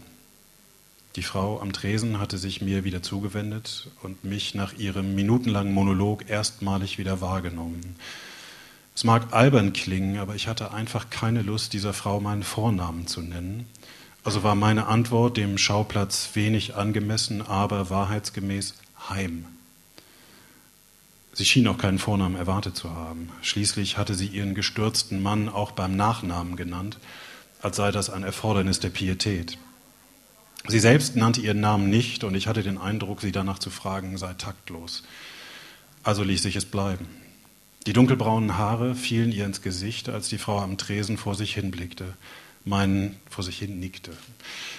Die 1.16 1.22
Frau 1.22 1.60
am 1.60 1.72
Tresen 1.72 2.18
hatte 2.18 2.38
sich 2.38 2.62
mir 2.62 2.84
wieder 2.84 3.02
zugewendet 3.02 3.90
und 4.02 4.24
mich 4.24 4.54
nach 4.54 4.72
ihrem 4.72 5.14
minutenlangen 5.14 5.72
Monolog 5.72 6.28
erstmalig 6.28 6.98
wieder 6.98 7.20
wahrgenommen. 7.20 7.96
Es 8.94 9.04
mag 9.04 9.32
albern 9.32 9.72
klingen, 9.72 10.18
aber 10.18 10.34
ich 10.34 10.48
hatte 10.48 10.72
einfach 10.72 11.10
keine 11.10 11.42
Lust, 11.42 11.72
dieser 11.72 11.92
Frau 11.92 12.20
meinen 12.20 12.42
Vornamen 12.42 13.06
zu 13.06 13.20
nennen. 13.20 13.66
Also 14.24 14.42
war 14.42 14.54
meine 14.54 14.86
Antwort 14.86 15.36
dem 15.36 15.58
Schauplatz 15.58 16.30
wenig 16.34 16.76
angemessen, 16.76 17.42
aber 17.42 17.90
wahrheitsgemäß 17.90 18.74
Heim. 19.08 19.46
Sie 21.34 21.44
schien 21.46 21.66
auch 21.66 21.78
keinen 21.78 21.98
Vornamen 21.98 22.36
erwartet 22.36 22.76
zu 22.76 22.90
haben. 22.90 23.30
Schließlich 23.40 23.96
hatte 23.96 24.14
sie 24.14 24.26
ihren 24.26 24.54
gestürzten 24.54 25.22
Mann 25.22 25.48
auch 25.48 25.72
beim 25.72 25.96
Nachnamen 25.96 26.56
genannt, 26.56 26.98
als 27.62 27.76
sei 27.76 27.90
das 27.90 28.10
ein 28.10 28.22
Erfordernis 28.22 28.80
der 28.80 28.90
Pietät. 28.90 29.56
Sie 30.68 30.78
selbst 30.78 31.16
nannte 31.16 31.40
ihren 31.40 31.60
Namen 31.60 31.90
nicht 31.90 32.22
und 32.22 32.34
ich 32.34 32.46
hatte 32.46 32.62
den 32.62 32.78
Eindruck, 32.78 33.20
sie 33.20 33.32
danach 33.32 33.58
zu 33.58 33.70
fragen 33.70 34.18
sei 34.18 34.34
taktlos. 34.34 35.02
Also 36.02 36.22
ließ 36.22 36.44
ich 36.44 36.56
es 36.56 36.66
bleiben. 36.66 37.06
Die 37.86 37.92
dunkelbraunen 37.92 38.58
Haare 38.58 38.94
fielen 38.94 39.32
ihr 39.32 39.44
ins 39.44 39.62
Gesicht, 39.62 40.08
als 40.08 40.28
die 40.28 40.38
Frau 40.38 40.60
am 40.60 40.78
Tresen 40.78 41.16
vor 41.16 41.34
sich 41.34 41.54
hinblickte, 41.54 42.14
mein, 42.64 43.16
vor 43.28 43.42
sich 43.42 43.58
hin 43.58 43.80
nickte. 43.80 44.12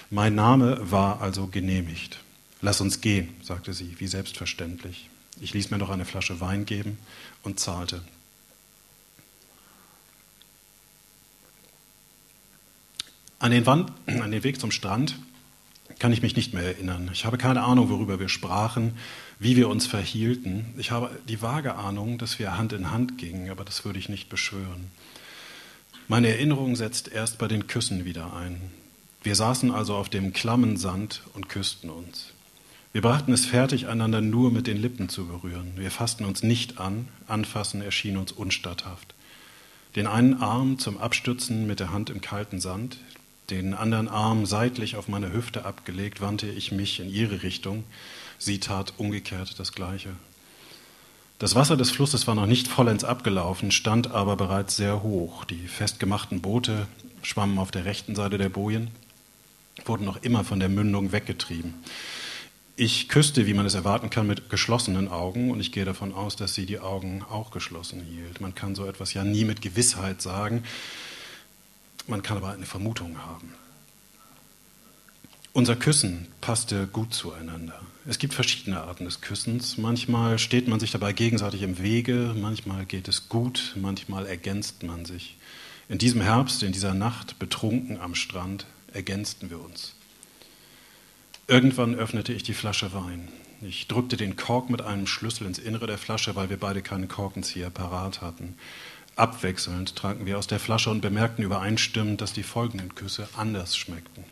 Mein 0.08 0.34
Name 0.34 0.90
war 0.90 1.20
also 1.20 1.48
genehmigt. 1.48 2.23
Lass 2.64 2.80
uns 2.80 3.02
gehen, 3.02 3.28
sagte 3.42 3.74
sie, 3.74 4.00
wie 4.00 4.06
selbstverständlich. 4.06 5.10
Ich 5.38 5.52
ließ 5.52 5.70
mir 5.70 5.76
noch 5.76 5.90
eine 5.90 6.06
Flasche 6.06 6.40
Wein 6.40 6.64
geben 6.64 6.96
und 7.42 7.60
zahlte. 7.60 8.00
An 13.38 13.50
den, 13.50 13.66
Wand, 13.66 13.92
an 14.06 14.30
den 14.30 14.42
Weg 14.44 14.60
zum 14.62 14.70
Strand 14.70 15.18
kann 15.98 16.14
ich 16.14 16.22
mich 16.22 16.36
nicht 16.36 16.54
mehr 16.54 16.62
erinnern. 16.62 17.10
Ich 17.12 17.26
habe 17.26 17.36
keine 17.36 17.64
Ahnung, 17.64 17.90
worüber 17.90 18.18
wir 18.18 18.30
sprachen, 18.30 18.96
wie 19.38 19.56
wir 19.56 19.68
uns 19.68 19.86
verhielten. 19.86 20.72
Ich 20.78 20.90
habe 20.90 21.10
die 21.28 21.42
vage 21.42 21.74
Ahnung, 21.74 22.16
dass 22.16 22.38
wir 22.38 22.56
Hand 22.56 22.72
in 22.72 22.90
Hand 22.90 23.18
gingen, 23.18 23.50
aber 23.50 23.66
das 23.66 23.84
würde 23.84 23.98
ich 23.98 24.08
nicht 24.08 24.30
beschwören. 24.30 24.90
Meine 26.08 26.28
Erinnerung 26.28 26.76
setzt 26.76 27.08
erst 27.08 27.36
bei 27.36 27.46
den 27.46 27.66
Küssen 27.66 28.06
wieder 28.06 28.34
ein. 28.34 28.70
Wir 29.22 29.34
saßen 29.34 29.70
also 29.70 29.96
auf 29.96 30.08
dem 30.08 30.32
klammen 30.32 30.78
Sand 30.78 31.20
und 31.34 31.50
küssten 31.50 31.90
uns. 31.90 32.32
Wir 32.94 33.02
brachten 33.02 33.32
es 33.32 33.44
fertig, 33.44 33.88
einander 33.88 34.20
nur 34.20 34.52
mit 34.52 34.68
den 34.68 34.80
Lippen 34.80 35.08
zu 35.08 35.26
berühren. 35.26 35.72
Wir 35.74 35.90
fassten 35.90 36.24
uns 36.24 36.44
nicht 36.44 36.78
an, 36.78 37.08
anfassen 37.26 37.82
erschien 37.82 38.16
uns 38.16 38.30
unstatthaft. 38.30 39.16
Den 39.96 40.06
einen 40.06 40.40
Arm 40.40 40.78
zum 40.78 40.98
Abstützen 40.98 41.66
mit 41.66 41.80
der 41.80 41.90
Hand 41.90 42.08
im 42.08 42.20
kalten 42.20 42.60
Sand, 42.60 42.98
den 43.50 43.74
anderen 43.74 44.06
Arm 44.06 44.46
seitlich 44.46 44.94
auf 44.94 45.08
meine 45.08 45.32
Hüfte 45.32 45.64
abgelegt, 45.64 46.20
wandte 46.20 46.46
ich 46.46 46.70
mich 46.70 47.00
in 47.00 47.10
ihre 47.12 47.42
Richtung. 47.42 47.82
Sie 48.38 48.60
tat 48.60 48.94
umgekehrt 48.96 49.58
das 49.58 49.72
Gleiche. 49.72 50.10
Das 51.40 51.56
Wasser 51.56 51.76
des 51.76 51.90
Flusses 51.90 52.28
war 52.28 52.36
noch 52.36 52.46
nicht 52.46 52.68
vollends 52.68 53.02
abgelaufen, 53.02 53.72
stand 53.72 54.12
aber 54.12 54.36
bereits 54.36 54.76
sehr 54.76 55.02
hoch. 55.02 55.44
Die 55.44 55.66
festgemachten 55.66 56.42
Boote 56.42 56.86
schwammen 57.24 57.58
auf 57.58 57.72
der 57.72 57.86
rechten 57.86 58.14
Seite 58.14 58.38
der 58.38 58.50
Bojen, 58.50 58.92
wurden 59.84 60.04
noch 60.04 60.22
immer 60.22 60.44
von 60.44 60.60
der 60.60 60.68
Mündung 60.68 61.10
weggetrieben. 61.10 61.74
Ich 62.76 63.08
küsste, 63.08 63.46
wie 63.46 63.54
man 63.54 63.66
es 63.66 63.74
erwarten 63.74 64.10
kann, 64.10 64.26
mit 64.26 64.50
geschlossenen 64.50 65.06
Augen 65.06 65.52
und 65.52 65.60
ich 65.60 65.70
gehe 65.70 65.84
davon 65.84 66.12
aus, 66.12 66.34
dass 66.34 66.54
sie 66.54 66.66
die 66.66 66.80
Augen 66.80 67.22
auch 67.22 67.52
geschlossen 67.52 68.00
hielt. 68.00 68.40
Man 68.40 68.56
kann 68.56 68.74
so 68.74 68.84
etwas 68.84 69.14
ja 69.14 69.22
nie 69.22 69.44
mit 69.44 69.62
Gewissheit 69.62 70.20
sagen, 70.20 70.64
man 72.08 72.22
kann 72.22 72.36
aber 72.36 72.50
eine 72.50 72.66
Vermutung 72.66 73.18
haben. 73.18 73.54
Unser 75.52 75.76
Küssen 75.76 76.26
passte 76.40 76.88
gut 76.88 77.14
zueinander. 77.14 77.80
Es 78.06 78.18
gibt 78.18 78.34
verschiedene 78.34 78.80
Arten 78.80 79.04
des 79.04 79.20
Küssens. 79.20 79.78
Manchmal 79.78 80.40
steht 80.40 80.66
man 80.66 80.80
sich 80.80 80.90
dabei 80.90 81.12
gegenseitig 81.12 81.62
im 81.62 81.78
Wege, 81.78 82.34
manchmal 82.36 82.86
geht 82.86 83.06
es 83.06 83.28
gut, 83.28 83.76
manchmal 83.80 84.26
ergänzt 84.26 84.82
man 84.82 85.04
sich. 85.04 85.36
In 85.88 85.98
diesem 85.98 86.22
Herbst, 86.22 86.64
in 86.64 86.72
dieser 86.72 86.92
Nacht, 86.92 87.38
betrunken 87.38 88.00
am 88.00 88.16
Strand, 88.16 88.66
ergänzten 88.92 89.48
wir 89.48 89.60
uns. 89.60 89.94
Irgendwann 91.46 91.94
öffnete 91.94 92.32
ich 92.32 92.42
die 92.42 92.54
Flasche 92.54 92.94
Wein. 92.94 93.28
Ich 93.60 93.86
drückte 93.86 94.16
den 94.16 94.34
Kork 94.34 94.70
mit 94.70 94.80
einem 94.80 95.06
Schlüssel 95.06 95.46
ins 95.46 95.58
Innere 95.58 95.86
der 95.86 95.98
Flasche, 95.98 96.34
weil 96.36 96.48
wir 96.48 96.56
beide 96.56 96.80
keinen 96.80 97.06
Korkenzieher 97.06 97.68
parat 97.68 98.22
hatten. 98.22 98.56
Abwechselnd 99.14 99.94
tranken 99.94 100.24
wir 100.24 100.38
aus 100.38 100.46
der 100.46 100.58
Flasche 100.58 100.90
und 100.90 101.02
bemerkten 101.02 101.44
übereinstimmend, 101.44 102.22
dass 102.22 102.32
die 102.32 102.42
folgenden 102.42 102.94
Küsse 102.94 103.28
anders 103.36 103.76
schmeckten. 103.76 104.24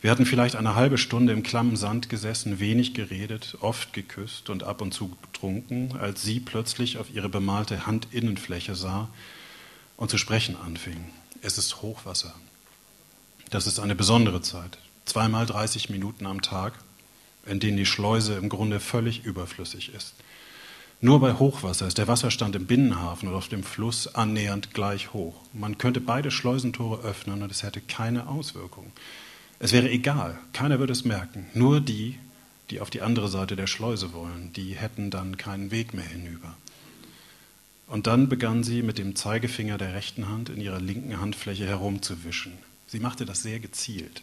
Wir 0.00 0.10
hatten 0.10 0.24
vielleicht 0.24 0.56
eine 0.56 0.74
halbe 0.74 0.96
Stunde 0.96 1.34
im 1.34 1.42
klammen 1.42 1.76
Sand 1.76 2.08
gesessen, 2.08 2.60
wenig 2.60 2.94
geredet, 2.94 3.58
oft 3.60 3.92
geküsst 3.92 4.48
und 4.48 4.62
ab 4.62 4.80
und 4.80 4.94
zu 4.94 5.14
getrunken, 5.22 5.98
als 6.00 6.22
sie 6.22 6.40
plötzlich 6.40 6.96
auf 6.96 7.12
ihre 7.12 7.28
bemalte 7.28 7.86
Handinnenfläche 7.86 8.74
sah 8.74 9.10
und 9.98 10.10
zu 10.10 10.16
sprechen 10.16 10.56
anfing. 10.56 11.10
Es 11.42 11.58
ist 11.58 11.82
Hochwasser. 11.82 12.34
Das 13.50 13.66
ist 13.66 13.78
eine 13.78 13.94
besondere 13.94 14.40
Zeit 14.40 14.78
zweimal 15.10 15.44
30 15.44 15.90
Minuten 15.90 16.26
am 16.26 16.40
Tag, 16.40 16.74
in 17.44 17.60
denen 17.60 17.76
die 17.76 17.86
Schleuse 17.86 18.34
im 18.34 18.48
Grunde 18.48 18.80
völlig 18.80 19.24
überflüssig 19.24 19.92
ist. 19.94 20.14
Nur 21.00 21.18
bei 21.18 21.32
Hochwasser 21.32 21.86
ist 21.86 21.98
der 21.98 22.08
Wasserstand 22.08 22.54
im 22.54 22.66
Binnenhafen 22.66 23.28
oder 23.28 23.38
auf 23.38 23.48
dem 23.48 23.64
Fluss 23.64 24.14
annähernd 24.14 24.72
gleich 24.74 25.12
hoch. 25.12 25.34
Man 25.52 25.78
könnte 25.78 26.00
beide 26.00 26.30
Schleusentore 26.30 27.02
öffnen 27.02 27.42
und 27.42 27.50
es 27.50 27.62
hätte 27.62 27.80
keine 27.80 28.28
Auswirkung. 28.28 28.92
Es 29.58 29.72
wäre 29.72 29.90
egal, 29.90 30.38
keiner 30.52 30.78
würde 30.78 30.92
es 30.92 31.04
merken. 31.04 31.46
Nur 31.54 31.80
die, 31.80 32.18
die 32.70 32.80
auf 32.80 32.90
die 32.90 33.02
andere 33.02 33.28
Seite 33.28 33.56
der 33.56 33.66
Schleuse 33.66 34.12
wollen, 34.12 34.52
die 34.52 34.74
hätten 34.74 35.10
dann 35.10 35.36
keinen 35.36 35.70
Weg 35.70 35.92
mehr 35.92 36.04
hinüber. 36.04 36.56
Und 37.88 38.06
dann 38.06 38.28
begann 38.28 38.62
sie 38.62 38.82
mit 38.82 38.98
dem 38.98 39.16
Zeigefinger 39.16 39.76
der 39.76 39.94
rechten 39.94 40.28
Hand 40.28 40.50
in 40.50 40.60
ihrer 40.60 40.80
linken 40.80 41.20
Handfläche 41.20 41.66
herumzuwischen. 41.66 42.52
Sie 42.86 43.00
machte 43.00 43.24
das 43.24 43.42
sehr 43.42 43.58
gezielt. 43.58 44.22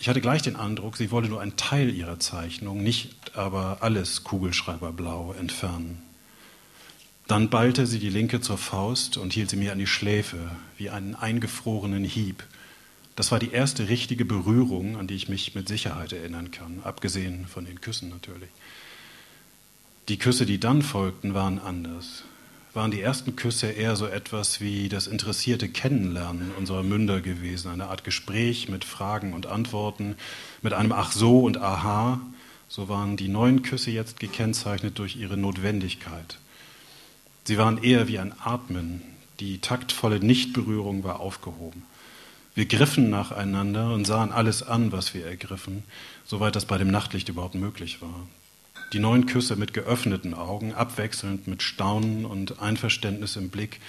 Ich 0.00 0.08
hatte 0.08 0.20
gleich 0.20 0.42
den 0.42 0.56
Eindruck, 0.56 0.96
sie 0.96 1.10
wolle 1.10 1.28
nur 1.28 1.40
einen 1.40 1.56
Teil 1.56 1.92
ihrer 1.92 2.20
Zeichnung, 2.20 2.82
nicht 2.82 3.36
aber 3.36 3.78
alles 3.80 4.22
Kugelschreiberblau 4.22 5.32
entfernen. 5.32 6.02
Dann 7.26 7.50
ballte 7.50 7.86
sie 7.86 7.98
die 7.98 8.08
linke 8.08 8.40
zur 8.40 8.58
Faust 8.58 9.16
und 9.16 9.32
hielt 9.32 9.50
sie 9.50 9.56
mir 9.56 9.72
an 9.72 9.78
die 9.78 9.86
Schläfe, 9.86 10.38
wie 10.76 10.88
einen 10.88 11.14
eingefrorenen 11.14 12.04
Hieb. 12.04 12.44
Das 13.16 13.32
war 13.32 13.40
die 13.40 13.50
erste 13.50 13.88
richtige 13.88 14.24
Berührung, 14.24 14.96
an 14.96 15.08
die 15.08 15.16
ich 15.16 15.28
mich 15.28 15.54
mit 15.56 15.66
Sicherheit 15.66 16.12
erinnern 16.12 16.52
kann, 16.52 16.80
abgesehen 16.84 17.46
von 17.46 17.64
den 17.64 17.80
Küssen 17.80 18.08
natürlich. 18.08 18.50
Die 20.08 20.16
Küsse, 20.16 20.46
die 20.46 20.60
dann 20.60 20.80
folgten, 20.82 21.34
waren 21.34 21.58
anders 21.58 22.22
waren 22.78 22.92
die 22.92 23.00
ersten 23.00 23.34
Küsse 23.34 23.72
eher 23.72 23.96
so 23.96 24.06
etwas 24.06 24.60
wie 24.60 24.88
das 24.88 25.08
interessierte 25.08 25.68
Kennenlernen 25.68 26.52
unserer 26.56 26.84
Münder 26.84 27.20
gewesen, 27.20 27.72
eine 27.72 27.88
Art 27.88 28.04
Gespräch 28.04 28.68
mit 28.68 28.84
Fragen 28.84 29.32
und 29.32 29.48
Antworten, 29.48 30.14
mit 30.62 30.72
einem 30.72 30.92
Ach 30.92 31.10
so 31.10 31.40
und 31.40 31.58
Aha. 31.58 32.20
So 32.68 32.88
waren 32.88 33.16
die 33.16 33.26
neuen 33.26 33.62
Küsse 33.62 33.90
jetzt 33.90 34.20
gekennzeichnet 34.20 34.96
durch 35.00 35.16
ihre 35.16 35.36
Notwendigkeit. 35.36 36.38
Sie 37.42 37.58
waren 37.58 37.82
eher 37.82 38.06
wie 38.06 38.20
ein 38.20 38.32
Atmen. 38.44 39.02
Die 39.40 39.58
taktvolle 39.58 40.20
Nichtberührung 40.20 41.02
war 41.02 41.18
aufgehoben. 41.18 41.82
Wir 42.54 42.66
griffen 42.66 43.10
nacheinander 43.10 43.92
und 43.92 44.04
sahen 44.04 44.30
alles 44.30 44.62
an, 44.62 44.92
was 44.92 45.14
wir 45.14 45.26
ergriffen, 45.26 45.82
soweit 46.24 46.54
das 46.54 46.64
bei 46.64 46.78
dem 46.78 46.92
Nachtlicht 46.92 47.28
überhaupt 47.28 47.56
möglich 47.56 48.00
war 48.00 48.28
die 48.92 48.98
neuen 48.98 49.26
Küsse 49.26 49.56
mit 49.56 49.74
geöffneten 49.74 50.34
Augen, 50.34 50.72
abwechselnd 50.72 51.46
mit 51.46 51.62
Staunen 51.62 52.24
und 52.24 52.60
Einverständnis 52.60 53.36
im 53.36 53.50
Blick, 53.50 53.80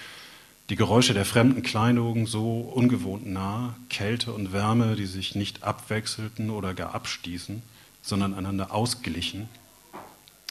die 0.68 0.76
Geräusche 0.76 1.14
der 1.14 1.24
fremden 1.24 1.62
Kleidung 1.62 2.26
so 2.26 2.60
ungewohnt 2.60 3.26
nah, 3.26 3.74
Kälte 3.88 4.32
und 4.32 4.52
Wärme, 4.52 4.94
die 4.94 5.06
sich 5.06 5.34
nicht 5.34 5.64
abwechselten 5.64 6.50
oder 6.50 6.74
gar 6.74 6.94
abstießen, 6.94 7.62
sondern 8.02 8.34
einander 8.34 8.72
ausglichen. 8.72 9.48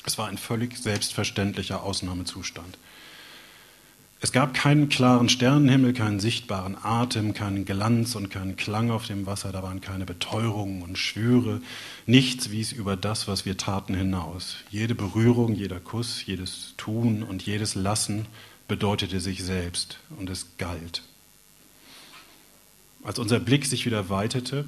Es 0.05 0.17
war 0.17 0.27
ein 0.27 0.37
völlig 0.37 0.77
selbstverständlicher 0.77 1.83
Ausnahmezustand. 1.83 2.77
Es 4.29 4.33
gab 4.33 4.53
keinen 4.53 4.89
klaren 4.89 5.27
Sternenhimmel, 5.27 5.91
keinen 5.93 6.19
sichtbaren 6.19 6.77
Atem, 6.79 7.33
keinen 7.33 7.65
Glanz 7.65 8.13
und 8.13 8.29
keinen 8.29 8.57
Klang 8.57 8.91
auf 8.91 9.07
dem 9.07 9.25
Wasser, 9.25 9.51
da 9.51 9.63
waren 9.63 9.81
keine 9.81 10.05
Beteuerungen 10.05 10.83
und 10.83 10.99
Schwüre, 10.99 11.61
nichts 12.05 12.51
wies 12.51 12.71
über 12.71 12.95
das, 12.95 13.27
was 13.27 13.47
wir 13.47 13.57
taten, 13.57 13.95
hinaus. 13.95 14.57
Jede 14.69 14.93
Berührung, 14.93 15.55
jeder 15.55 15.79
Kuss, 15.79 16.23
jedes 16.27 16.75
Tun 16.77 17.23
und 17.23 17.41
jedes 17.41 17.73
Lassen 17.73 18.27
bedeutete 18.67 19.19
sich 19.19 19.41
selbst 19.43 19.97
und 20.15 20.29
es 20.29 20.57
galt. 20.59 21.01
Als 23.03 23.17
unser 23.17 23.39
Blick 23.39 23.65
sich 23.65 23.87
wieder 23.87 24.09
weitete, 24.11 24.65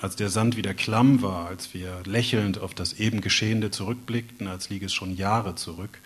Als 0.00 0.16
der 0.16 0.28
Sand 0.28 0.56
wieder 0.56 0.74
klamm 0.74 1.22
war, 1.22 1.46
als 1.46 1.72
wir 1.72 2.02
lächelnd 2.04 2.58
auf 2.58 2.74
das 2.74 2.94
eben 2.94 3.20
Geschehene 3.20 3.70
zurückblickten, 3.70 4.48
als 4.48 4.70
liege 4.70 4.86
es 4.86 4.92
schon 4.92 5.14
Jahre 5.14 5.54
zurück, 5.54 6.00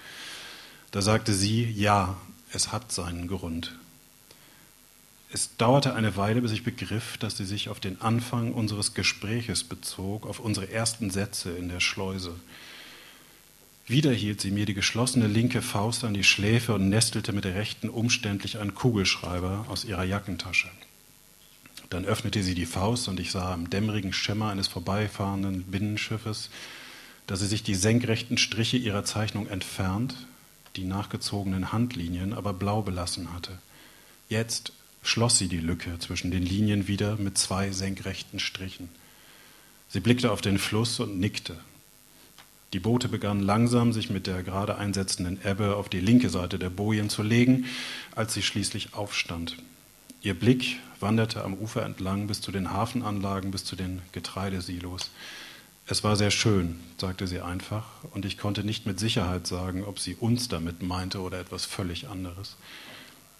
da 0.91 1.01
sagte 1.01 1.33
sie, 1.33 1.71
ja, 1.71 2.19
es 2.53 2.73
hat 2.73 2.93
seinen 2.93 3.29
Grund. 3.29 3.73
Es 5.33 5.57
dauerte 5.57 5.95
eine 5.95 6.17
Weile, 6.17 6.43
bis 6.43 6.53
ich 6.53 6.63
begriff, 6.63 7.17
dass 7.17 7.39
sie 7.39 7.47
sich 7.47 7.71
auf 7.71 7.81
den 7.81 8.03
Anfang 8.03 8.53
unseres 8.53 8.93
Gespräches 8.93 9.65
bezog, 9.65 10.27
auf 10.27 10.41
unsere 10.41 10.71
ersten 10.71 11.11
Sätze 11.11 11.53
in 11.53 11.71
der 11.71 11.81
Schleuse. 11.81 12.35
Wieder 13.87 14.13
hielt 14.13 14.43
sie 14.43 14.51
mir 14.51 14.67
die 14.67 14.75
geschlossene 14.75 15.27
linke 15.27 15.63
Faust 15.63 16.05
an 16.05 16.15
die 16.15 16.25
Schläfe 16.25 16.75
und 16.75 16.91
nestelte 16.91 17.33
mit 17.33 17.45
der 17.45 17.55
rechten 17.55 17.89
umständlich 17.89 18.59
einen 18.59 18.75
Kugelschreiber 18.75 19.65
aus 19.69 19.85
ihrer 19.85 20.05
Jackentasche. 20.05 20.69
Dann 21.89 22.05
öffnete 22.05 22.43
sie 22.43 22.55
die 22.55 22.67
Faust 22.67 23.09
und 23.09 23.19
ich 23.19 23.31
sah 23.31 23.55
im 23.55 23.71
dämmerigen 23.71 24.13
Schimmer 24.13 24.51
eines 24.51 24.69
vorbeifahrenden 24.69 25.65
Binnenschiffes, 25.65 26.51
dass 27.27 27.41
sie 27.41 27.47
sich 27.47 27.63
die 27.63 27.75
senkrechten 27.75 28.37
Striche 28.37 28.77
ihrer 28.77 29.05
Zeichnung 29.05 29.47
entfernt, 29.47 30.15
die 30.77 30.85
nachgezogenen 30.85 31.73
Handlinien 31.73 32.33
aber 32.33 32.53
blau 32.53 32.83
belassen 32.83 33.33
hatte. 33.33 33.59
Jetzt 34.29 34.73
schloss 35.03 35.39
sie 35.39 35.49
die 35.49 35.59
Lücke 35.59 35.99
zwischen 35.99 36.31
den 36.31 36.43
Linien 36.43 36.89
wieder 36.89 37.17
mit 37.17 37.37
zwei 37.37 37.71
senkrechten 37.71 38.39
Strichen. 38.39 38.89
Sie 39.89 40.01
blickte 40.01 40.31
auf 40.33 40.41
den 40.41 40.59
Fluss 40.59 41.01
und 41.01 41.19
nickte. 41.19 41.57
Die 42.73 42.81
Boote 42.81 43.09
begannen 43.09 43.43
langsam, 43.43 43.93
sich 43.93 44.09
mit 44.09 44.27
der 44.27 44.43
gerade 44.43 44.79
einsetzenden 44.79 45.39
Ebbe 45.45 45.77
auf 45.77 45.91
die 45.91 46.01
linke 46.01 46.31
Seite 46.31 46.59
der 46.59 46.71
Bojen 46.71 47.11
zu 47.11 47.23
legen, 47.23 47.67
als 48.15 48.33
sie 48.33 48.43
schließlich 48.43 48.95
aufstand. 48.95 49.57
Ihr 50.23 50.33
Blick 50.33 50.79
wanderte 51.01 51.45
am 51.45 51.55
Ufer 51.55 51.85
entlang 51.85 52.29
bis 52.29 52.41
zu 52.41 52.53
den 52.53 52.73
Hafenanlagen, 52.73 53.51
bis 53.51 53.65
zu 53.65 53.77
den 53.77 54.01
Getreidesilos. 54.13 55.11
Es 55.93 56.03
war 56.03 56.17
sehr 56.17 56.31
schön, 56.31 56.81
sagte 56.97 57.27
sie 57.27 57.43
einfach, 57.43 57.85
und 58.13 58.25
ich 58.25 58.39
konnte 58.39 58.65
nicht 58.65 58.87
mit 58.87 58.99
Sicherheit 58.99 59.47
sagen, 59.47 59.85
ob 59.85 59.99
sie 59.99 60.15
uns 60.15 60.49
damit 60.49 60.83
meinte 60.83 61.21
oder 61.21 61.39
etwas 61.39 61.67
völlig 61.67 62.09
anderes. 62.09 62.57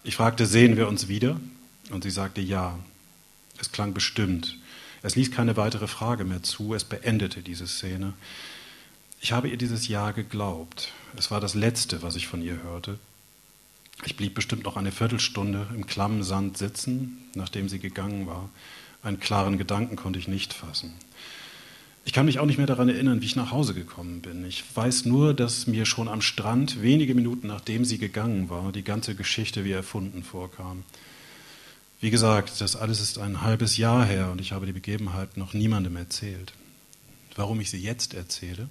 Ich 0.05 0.17
fragte, 0.17 0.45
sehen 0.45 0.77
wir 0.77 0.87
uns 0.87 1.09
wieder? 1.09 1.41
Und 1.91 2.05
sie 2.05 2.11
sagte 2.11 2.43
ja. 2.43 2.79
Es 3.59 3.73
klang 3.73 3.95
bestimmt. 3.95 4.59
Es 5.01 5.17
ließ 5.17 5.31
keine 5.31 5.57
weitere 5.57 5.87
Frage 5.87 6.25
mehr 6.25 6.43
zu, 6.43 6.75
es 6.75 6.85
beendete 6.85 7.41
diese 7.41 7.67
Szene. 7.67 8.13
Ich 9.23 9.33
habe 9.33 9.49
ihr 9.49 9.57
dieses 9.57 9.89
Ja 9.89 10.11
geglaubt. 10.11 10.93
Es 11.17 11.31
war 11.31 11.41
das 11.41 11.55
Letzte, 11.55 12.03
was 12.03 12.17
ich 12.17 12.27
von 12.27 12.43
ihr 12.43 12.63
hörte. 12.63 12.99
Ich 14.05 14.19
blieb 14.19 14.35
bestimmt 14.35 14.65
noch 14.65 14.77
eine 14.77 14.93
Viertelstunde 14.93 15.69
im 15.75 15.87
klammen 15.87 16.23
Sand 16.23 16.59
sitzen, 16.59 17.31
nachdem 17.35 17.71
sie 17.71 17.79
gegangen 17.79 18.27
war. 18.27 18.51
Einen 19.03 19.21
klaren 19.21 19.57
Gedanken 19.57 19.97
konnte 19.97 20.19
ich 20.19 20.29
nicht 20.29 20.53
fassen. 20.53 20.93
Ich 22.05 22.13
kann 22.13 22.27
mich 22.27 22.41
auch 22.41 22.47
nicht 22.47 22.59
mehr 22.59 22.67
daran 22.67 22.89
erinnern, 22.89 23.21
wie 23.21 23.27
ich 23.27 23.37
nach 23.37 23.53
Hause 23.53 23.75
gekommen 23.75 24.21
bin. 24.21 24.45
Ich 24.45 24.65
weiß 24.75 25.05
nur, 25.05 25.35
dass 25.35 25.67
mir 25.67 25.87
schon 25.87 26.09
am 26.09 26.21
Strand, 26.21 26.83
wenige 26.83 27.15
Minuten 27.15 27.47
nachdem 27.47 27.85
sie 27.85 27.99
gegangen 27.99 28.51
war, 28.51 28.73
die 28.73 28.83
ganze 28.83 29.15
Geschichte 29.15 29.65
wie 29.65 29.73
erfunden 29.73 30.25
vorkam. 30.25 30.83
Wie 32.01 32.11
gesagt, 32.11 32.61
das 32.61 32.75
alles 32.75 33.01
ist 33.01 33.19
ein 33.19 33.43
halbes 33.43 33.77
Jahr 33.77 34.05
her 34.05 34.31
und 34.33 34.41
ich 34.41 34.51
habe 34.51 34.67
die 34.67 34.73
Begebenheit 34.73 35.37
noch 35.37 35.55
niemandem 35.55 35.95
erzählt. 35.97 36.53
Warum 37.37 37.61
ich 37.61 37.71
sie 37.71 37.79
jetzt 37.79 38.15
erzähle? 38.15 38.69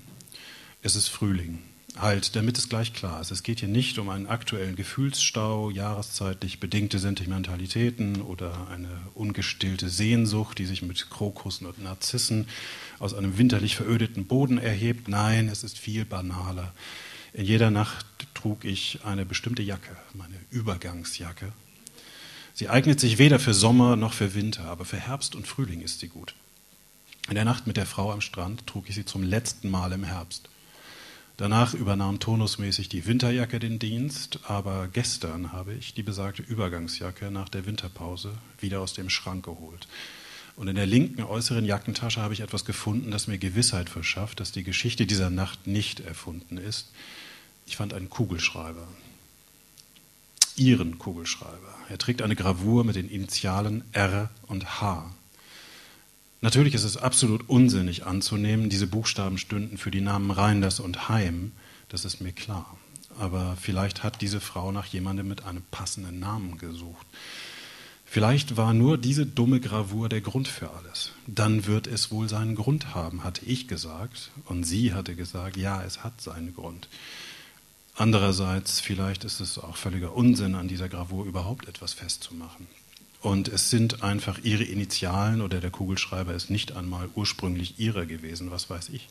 Es 0.82 0.98
ist 0.98 1.08
Frühling 1.08 1.60
halt, 2.00 2.36
damit 2.36 2.58
es 2.58 2.70
gleich 2.70 2.94
klar 2.94 3.22
ist. 3.22 3.32
Es 3.32 3.44
geht 3.44 3.60
hier 3.60 3.70
nicht 3.70 3.98
um 4.00 4.10
einen 4.10 4.28
aktuellen 4.28 4.76
Gefühlsstau, 4.76 5.70
jahreszeitlich 5.70 6.60
bedingte 6.60 7.00
Sentimentalitäten 7.00 8.22
oder 8.22 8.68
eine 8.70 8.90
ungestillte 9.14 9.90
Sehnsucht, 9.90 10.58
die 10.58 10.66
sich 10.66 10.82
mit 10.82 11.10
Krokussen 11.10 11.68
und 11.68 11.84
Narzissen 11.84 12.48
aus 13.00 13.14
einem 13.14 13.38
winterlich 13.38 13.76
verödeten 13.76 14.26
Boden 14.26 14.58
erhebt. 14.58 15.08
Nein, 15.08 15.50
es 15.50 15.64
ist 15.64 15.78
viel 15.78 16.06
banaler. 16.06 16.74
In 17.34 17.46
jeder 17.46 17.72
Nacht 17.72 18.06
trug 18.34 18.66
ich 18.66 19.00
eine 19.04 19.26
bestimmte 19.26 19.62
Jacke, 19.62 19.96
meine 20.14 20.36
Übergangsjacke. 20.50 21.52
Sie 22.54 22.70
eignet 22.70 23.00
sich 23.00 23.18
weder 23.18 23.40
für 23.40 23.54
Sommer 23.54 23.96
noch 23.96 24.14
für 24.14 24.34
Winter, 24.34 24.66
aber 24.66 24.86
für 24.86 25.00
Herbst 25.00 25.36
und 25.36 25.48
Frühling 25.48 25.82
ist 25.82 26.00
sie 26.00 26.10
gut. 26.10 26.36
In 27.30 27.36
der 27.36 27.46
Nacht 27.46 27.68
mit 27.68 27.78
der 27.78 27.86
Frau 27.86 28.12
am 28.12 28.20
Strand 28.20 28.68
trug 28.68 28.90
ich 28.90 28.96
sie 28.96 29.06
zum 29.06 29.24
letzten 29.24 29.70
Mal 29.70 29.94
im 29.94 30.04
Herbst. 30.04 30.50
Danach 31.42 31.74
übernahm 31.74 32.20
turnusmäßig 32.20 32.88
die 32.88 33.08
Winterjacke 33.08 33.58
den 33.58 33.80
Dienst, 33.80 34.42
aber 34.44 34.88
gestern 34.88 35.52
habe 35.52 35.74
ich 35.74 35.96
die 35.96 36.04
besagte 36.04 36.44
Übergangsjacke 36.44 37.32
nach 37.32 37.50
der 37.50 37.66
Winterpause 37.66 38.34
wieder 38.60 38.80
aus 38.80 38.94
dem 38.94 39.10
Schrank 39.10 39.46
geholt. 39.46 39.88
Und 40.56 40.68
in 40.68 40.76
der 40.76 40.86
linken 40.86 41.24
äußeren 41.24 41.66
Jackentasche 41.66 42.22
habe 42.22 42.36
ich 42.36 42.42
etwas 42.42 42.64
gefunden, 42.64 43.10
das 43.10 43.26
mir 43.26 43.40
Gewissheit 43.40 43.90
verschafft, 43.90 44.40
dass 44.40 44.52
die 44.52 44.64
Geschichte 44.64 45.08
dieser 45.08 45.32
Nacht 45.32 45.66
nicht 45.66 46.02
erfunden 46.02 46.60
ist. 46.60 46.92
Ich 47.66 47.76
fand 47.76 47.96
einen 47.96 48.12
Kugelschreiber. 48.12 48.88
Ihren 50.58 51.00
Kugelschreiber. 51.00 51.76
Er 51.90 51.98
trägt 51.98 52.22
eine 52.22 52.36
Gravur 52.36 52.84
mit 52.84 52.98
den 52.98 53.10
Initialen 53.10 53.84
R 53.94 54.30
und 54.46 54.80
H. 54.80 55.12
Natürlich 56.42 56.74
ist 56.74 56.84
es 56.84 56.98
absolut 56.98 57.48
unsinnig 57.48 58.06
anzunehmen, 58.06 58.70
diese 58.70 58.88
Buchstaben 58.88 59.38
stünden 59.38 59.78
für 59.78 59.92
die 59.92 60.02
Namen 60.02 60.32
Reinders 60.32 60.80
und 60.80 61.08
Heim, 61.08 61.52
das 61.90 62.04
ist 62.04 62.20
mir 62.20 62.32
klar. 62.32 62.78
Aber 63.20 63.56
vielleicht 63.62 64.04
hat 64.04 64.22
diese 64.22 64.40
Frau 64.40 64.72
nach 64.72 64.88
jemandem 64.88 65.28
mit 65.28 65.44
einem 65.44 65.62
passenden 65.70 66.20
Namen 66.20 66.58
gesucht. 66.58 67.06
Vielleicht 68.06 68.58
war 68.58 68.74
nur 68.74 68.98
diese 68.98 69.26
dumme 69.26 69.60
Gravur 69.60 70.10
der 70.10 70.22
Grund 70.22 70.48
für 70.48 70.72
alles. 70.72 71.12
Dann 71.28 71.68
wird 71.68 71.88
es 71.88 72.12
wohl 72.12 72.28
seinen 72.28 72.56
Grund 72.56 72.96
haben, 72.96 73.24
hatte 73.24 73.46
ich 73.46 73.68
gesagt. 73.68 74.32
Und 74.46 74.64
sie 74.64 74.94
hatte 74.94 75.16
gesagt, 75.16 75.58
ja, 75.58 75.84
es 75.84 76.04
hat 76.04 76.20
seinen 76.20 76.56
Grund. 76.56 76.90
Andererseits, 77.96 78.82
vielleicht 78.82 79.24
ist 79.24 79.40
es 79.42 79.58
auch 79.58 79.78
völliger 79.78 80.14
Unsinn, 80.14 80.56
an 80.56 80.68
dieser 80.68 80.90
Gravur 80.90 81.26
überhaupt 81.26 81.68
etwas 81.68 81.94
festzumachen. 81.94 82.68
Und 83.22 83.48
es 83.48 83.70
sind 83.70 84.04
einfach 84.04 84.40
ihre 84.44 84.64
Initialen 84.64 85.42
oder 85.42 85.60
der 85.60 85.70
Kugelschreiber 85.70 86.34
ist 86.34 86.50
nicht 86.50 86.72
einmal 86.72 87.08
ursprünglich 87.14 87.80
ihrer 87.80 88.06
gewesen, 88.06 88.50
was 88.50 88.70
weiß 88.70 88.90
ich. 88.90 89.08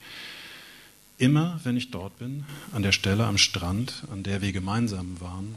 Immer 1.17 1.61
wenn 1.65 1.77
ich 1.77 1.91
dort 1.91 2.19
bin, 2.19 2.45
an 2.73 2.83
der 2.83 2.93
Stelle 2.93 3.27
am 3.27 3.39
Strand, 3.39 4.05
an 4.11 4.23
der 4.23 4.43
wir 4.43 4.53
gemeinsam 4.53 5.21
waren, 5.21 5.55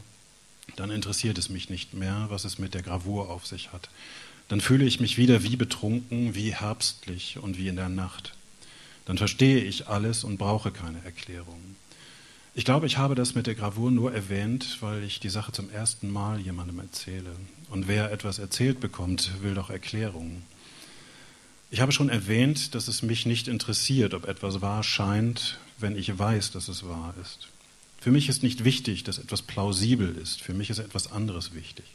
dann 0.76 0.90
interessiert 0.90 1.38
es 1.38 1.48
mich 1.48 1.68
nicht 1.68 1.94
mehr, 1.94 2.26
was 2.28 2.44
es 2.44 2.58
mit 2.58 2.74
der 2.74 2.82
Gravur 2.82 3.30
auf 3.30 3.46
sich 3.46 3.72
hat. 3.72 3.88
Dann 4.48 4.60
fühle 4.60 4.84
ich 4.84 5.00
mich 5.00 5.16
wieder 5.16 5.42
wie 5.42 5.56
betrunken, 5.56 6.34
wie 6.34 6.54
herbstlich 6.54 7.38
und 7.38 7.58
wie 7.58 7.68
in 7.68 7.76
der 7.76 7.88
Nacht. 7.88 8.34
Dann 9.06 9.18
verstehe 9.18 9.64
ich 9.64 9.88
alles 9.88 10.22
und 10.22 10.38
brauche 10.38 10.70
keine 10.70 11.02
Erklärungen. 11.04 11.76
Ich 12.54 12.64
glaube, 12.64 12.86
ich 12.86 12.98
habe 12.98 13.14
das 13.14 13.34
mit 13.34 13.46
der 13.46 13.54
Gravur 13.54 13.90
nur 13.90 14.14
erwähnt, 14.14 14.78
weil 14.80 15.02
ich 15.02 15.18
die 15.18 15.28
Sache 15.28 15.50
zum 15.50 15.70
ersten 15.70 16.10
Mal 16.10 16.40
jemandem 16.40 16.78
erzähle. 16.78 17.34
Und 17.68 17.88
wer 17.88 18.12
etwas 18.12 18.38
erzählt 18.38 18.80
bekommt, 18.80 19.30
will 19.42 19.54
doch 19.54 19.70
Erklärungen. 19.70 20.42
Ich 21.70 21.80
habe 21.80 21.92
schon 21.92 22.08
erwähnt, 22.08 22.74
dass 22.74 22.88
es 22.88 23.02
mich 23.02 23.26
nicht 23.26 23.48
interessiert, 23.48 24.14
ob 24.14 24.28
etwas 24.28 24.60
wahr 24.60 24.82
scheint, 24.82 25.58
wenn 25.78 25.96
ich 25.96 26.16
weiß, 26.16 26.52
dass 26.52 26.68
es 26.68 26.86
wahr 26.86 27.14
ist. 27.20 27.48
Für 28.00 28.10
mich 28.10 28.28
ist 28.28 28.42
nicht 28.42 28.64
wichtig, 28.64 29.02
dass 29.02 29.18
etwas 29.18 29.42
plausibel 29.42 30.16
ist. 30.16 30.40
Für 30.42 30.54
mich 30.54 30.70
ist 30.70 30.78
etwas 30.78 31.10
anderes 31.10 31.54
wichtig. 31.54 31.86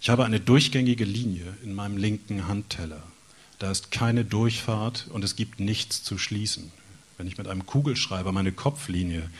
Ich 0.00 0.10
habe 0.10 0.24
eine 0.24 0.40
durchgängige 0.40 1.04
Linie 1.04 1.56
in 1.62 1.74
meinem 1.74 1.96
linken 1.96 2.48
Handteller. 2.48 3.02
Da 3.58 3.70
ist 3.70 3.90
keine 3.90 4.24
Durchfahrt 4.24 5.06
und 5.10 5.22
es 5.22 5.36
gibt 5.36 5.60
nichts 5.60 6.02
zu 6.02 6.18
schließen. 6.18 6.72
Wenn 7.16 7.26
ich 7.26 7.38
mit 7.38 7.48
einem 7.48 7.66
Kugelschreiber 7.66 8.32
meine 8.32 8.52
Kopflinie 8.52 9.30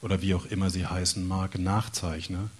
oder 0.00 0.20
wie 0.22 0.34
auch 0.34 0.46
immer 0.46 0.70
sie 0.70 0.86
heißen 0.86 1.26
mag, 1.26 1.58
nachzeichne, 1.58 2.50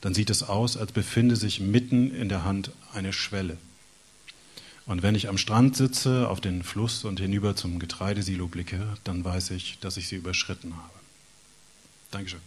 dann 0.00 0.14
sieht 0.14 0.30
es 0.30 0.42
aus, 0.42 0.76
als 0.76 0.92
befinde 0.92 1.36
sich 1.36 1.60
mitten 1.60 2.14
in 2.14 2.28
der 2.28 2.44
Hand 2.44 2.72
eine 2.92 3.12
Schwelle. 3.12 3.56
Und 4.86 5.02
wenn 5.02 5.14
ich 5.14 5.28
am 5.28 5.36
Strand 5.36 5.76
sitze, 5.76 6.28
auf 6.28 6.40
den 6.40 6.62
Fluss 6.62 7.04
und 7.04 7.20
hinüber 7.20 7.54
zum 7.54 7.78
Getreidesilo 7.78 8.48
blicke, 8.48 8.96
dann 9.04 9.22
weiß 9.22 9.50
ich, 9.50 9.78
dass 9.80 9.98
ich 9.98 10.08
sie 10.08 10.16
überschritten 10.16 10.74
habe. 10.76 10.98
Dankeschön. 12.10 12.40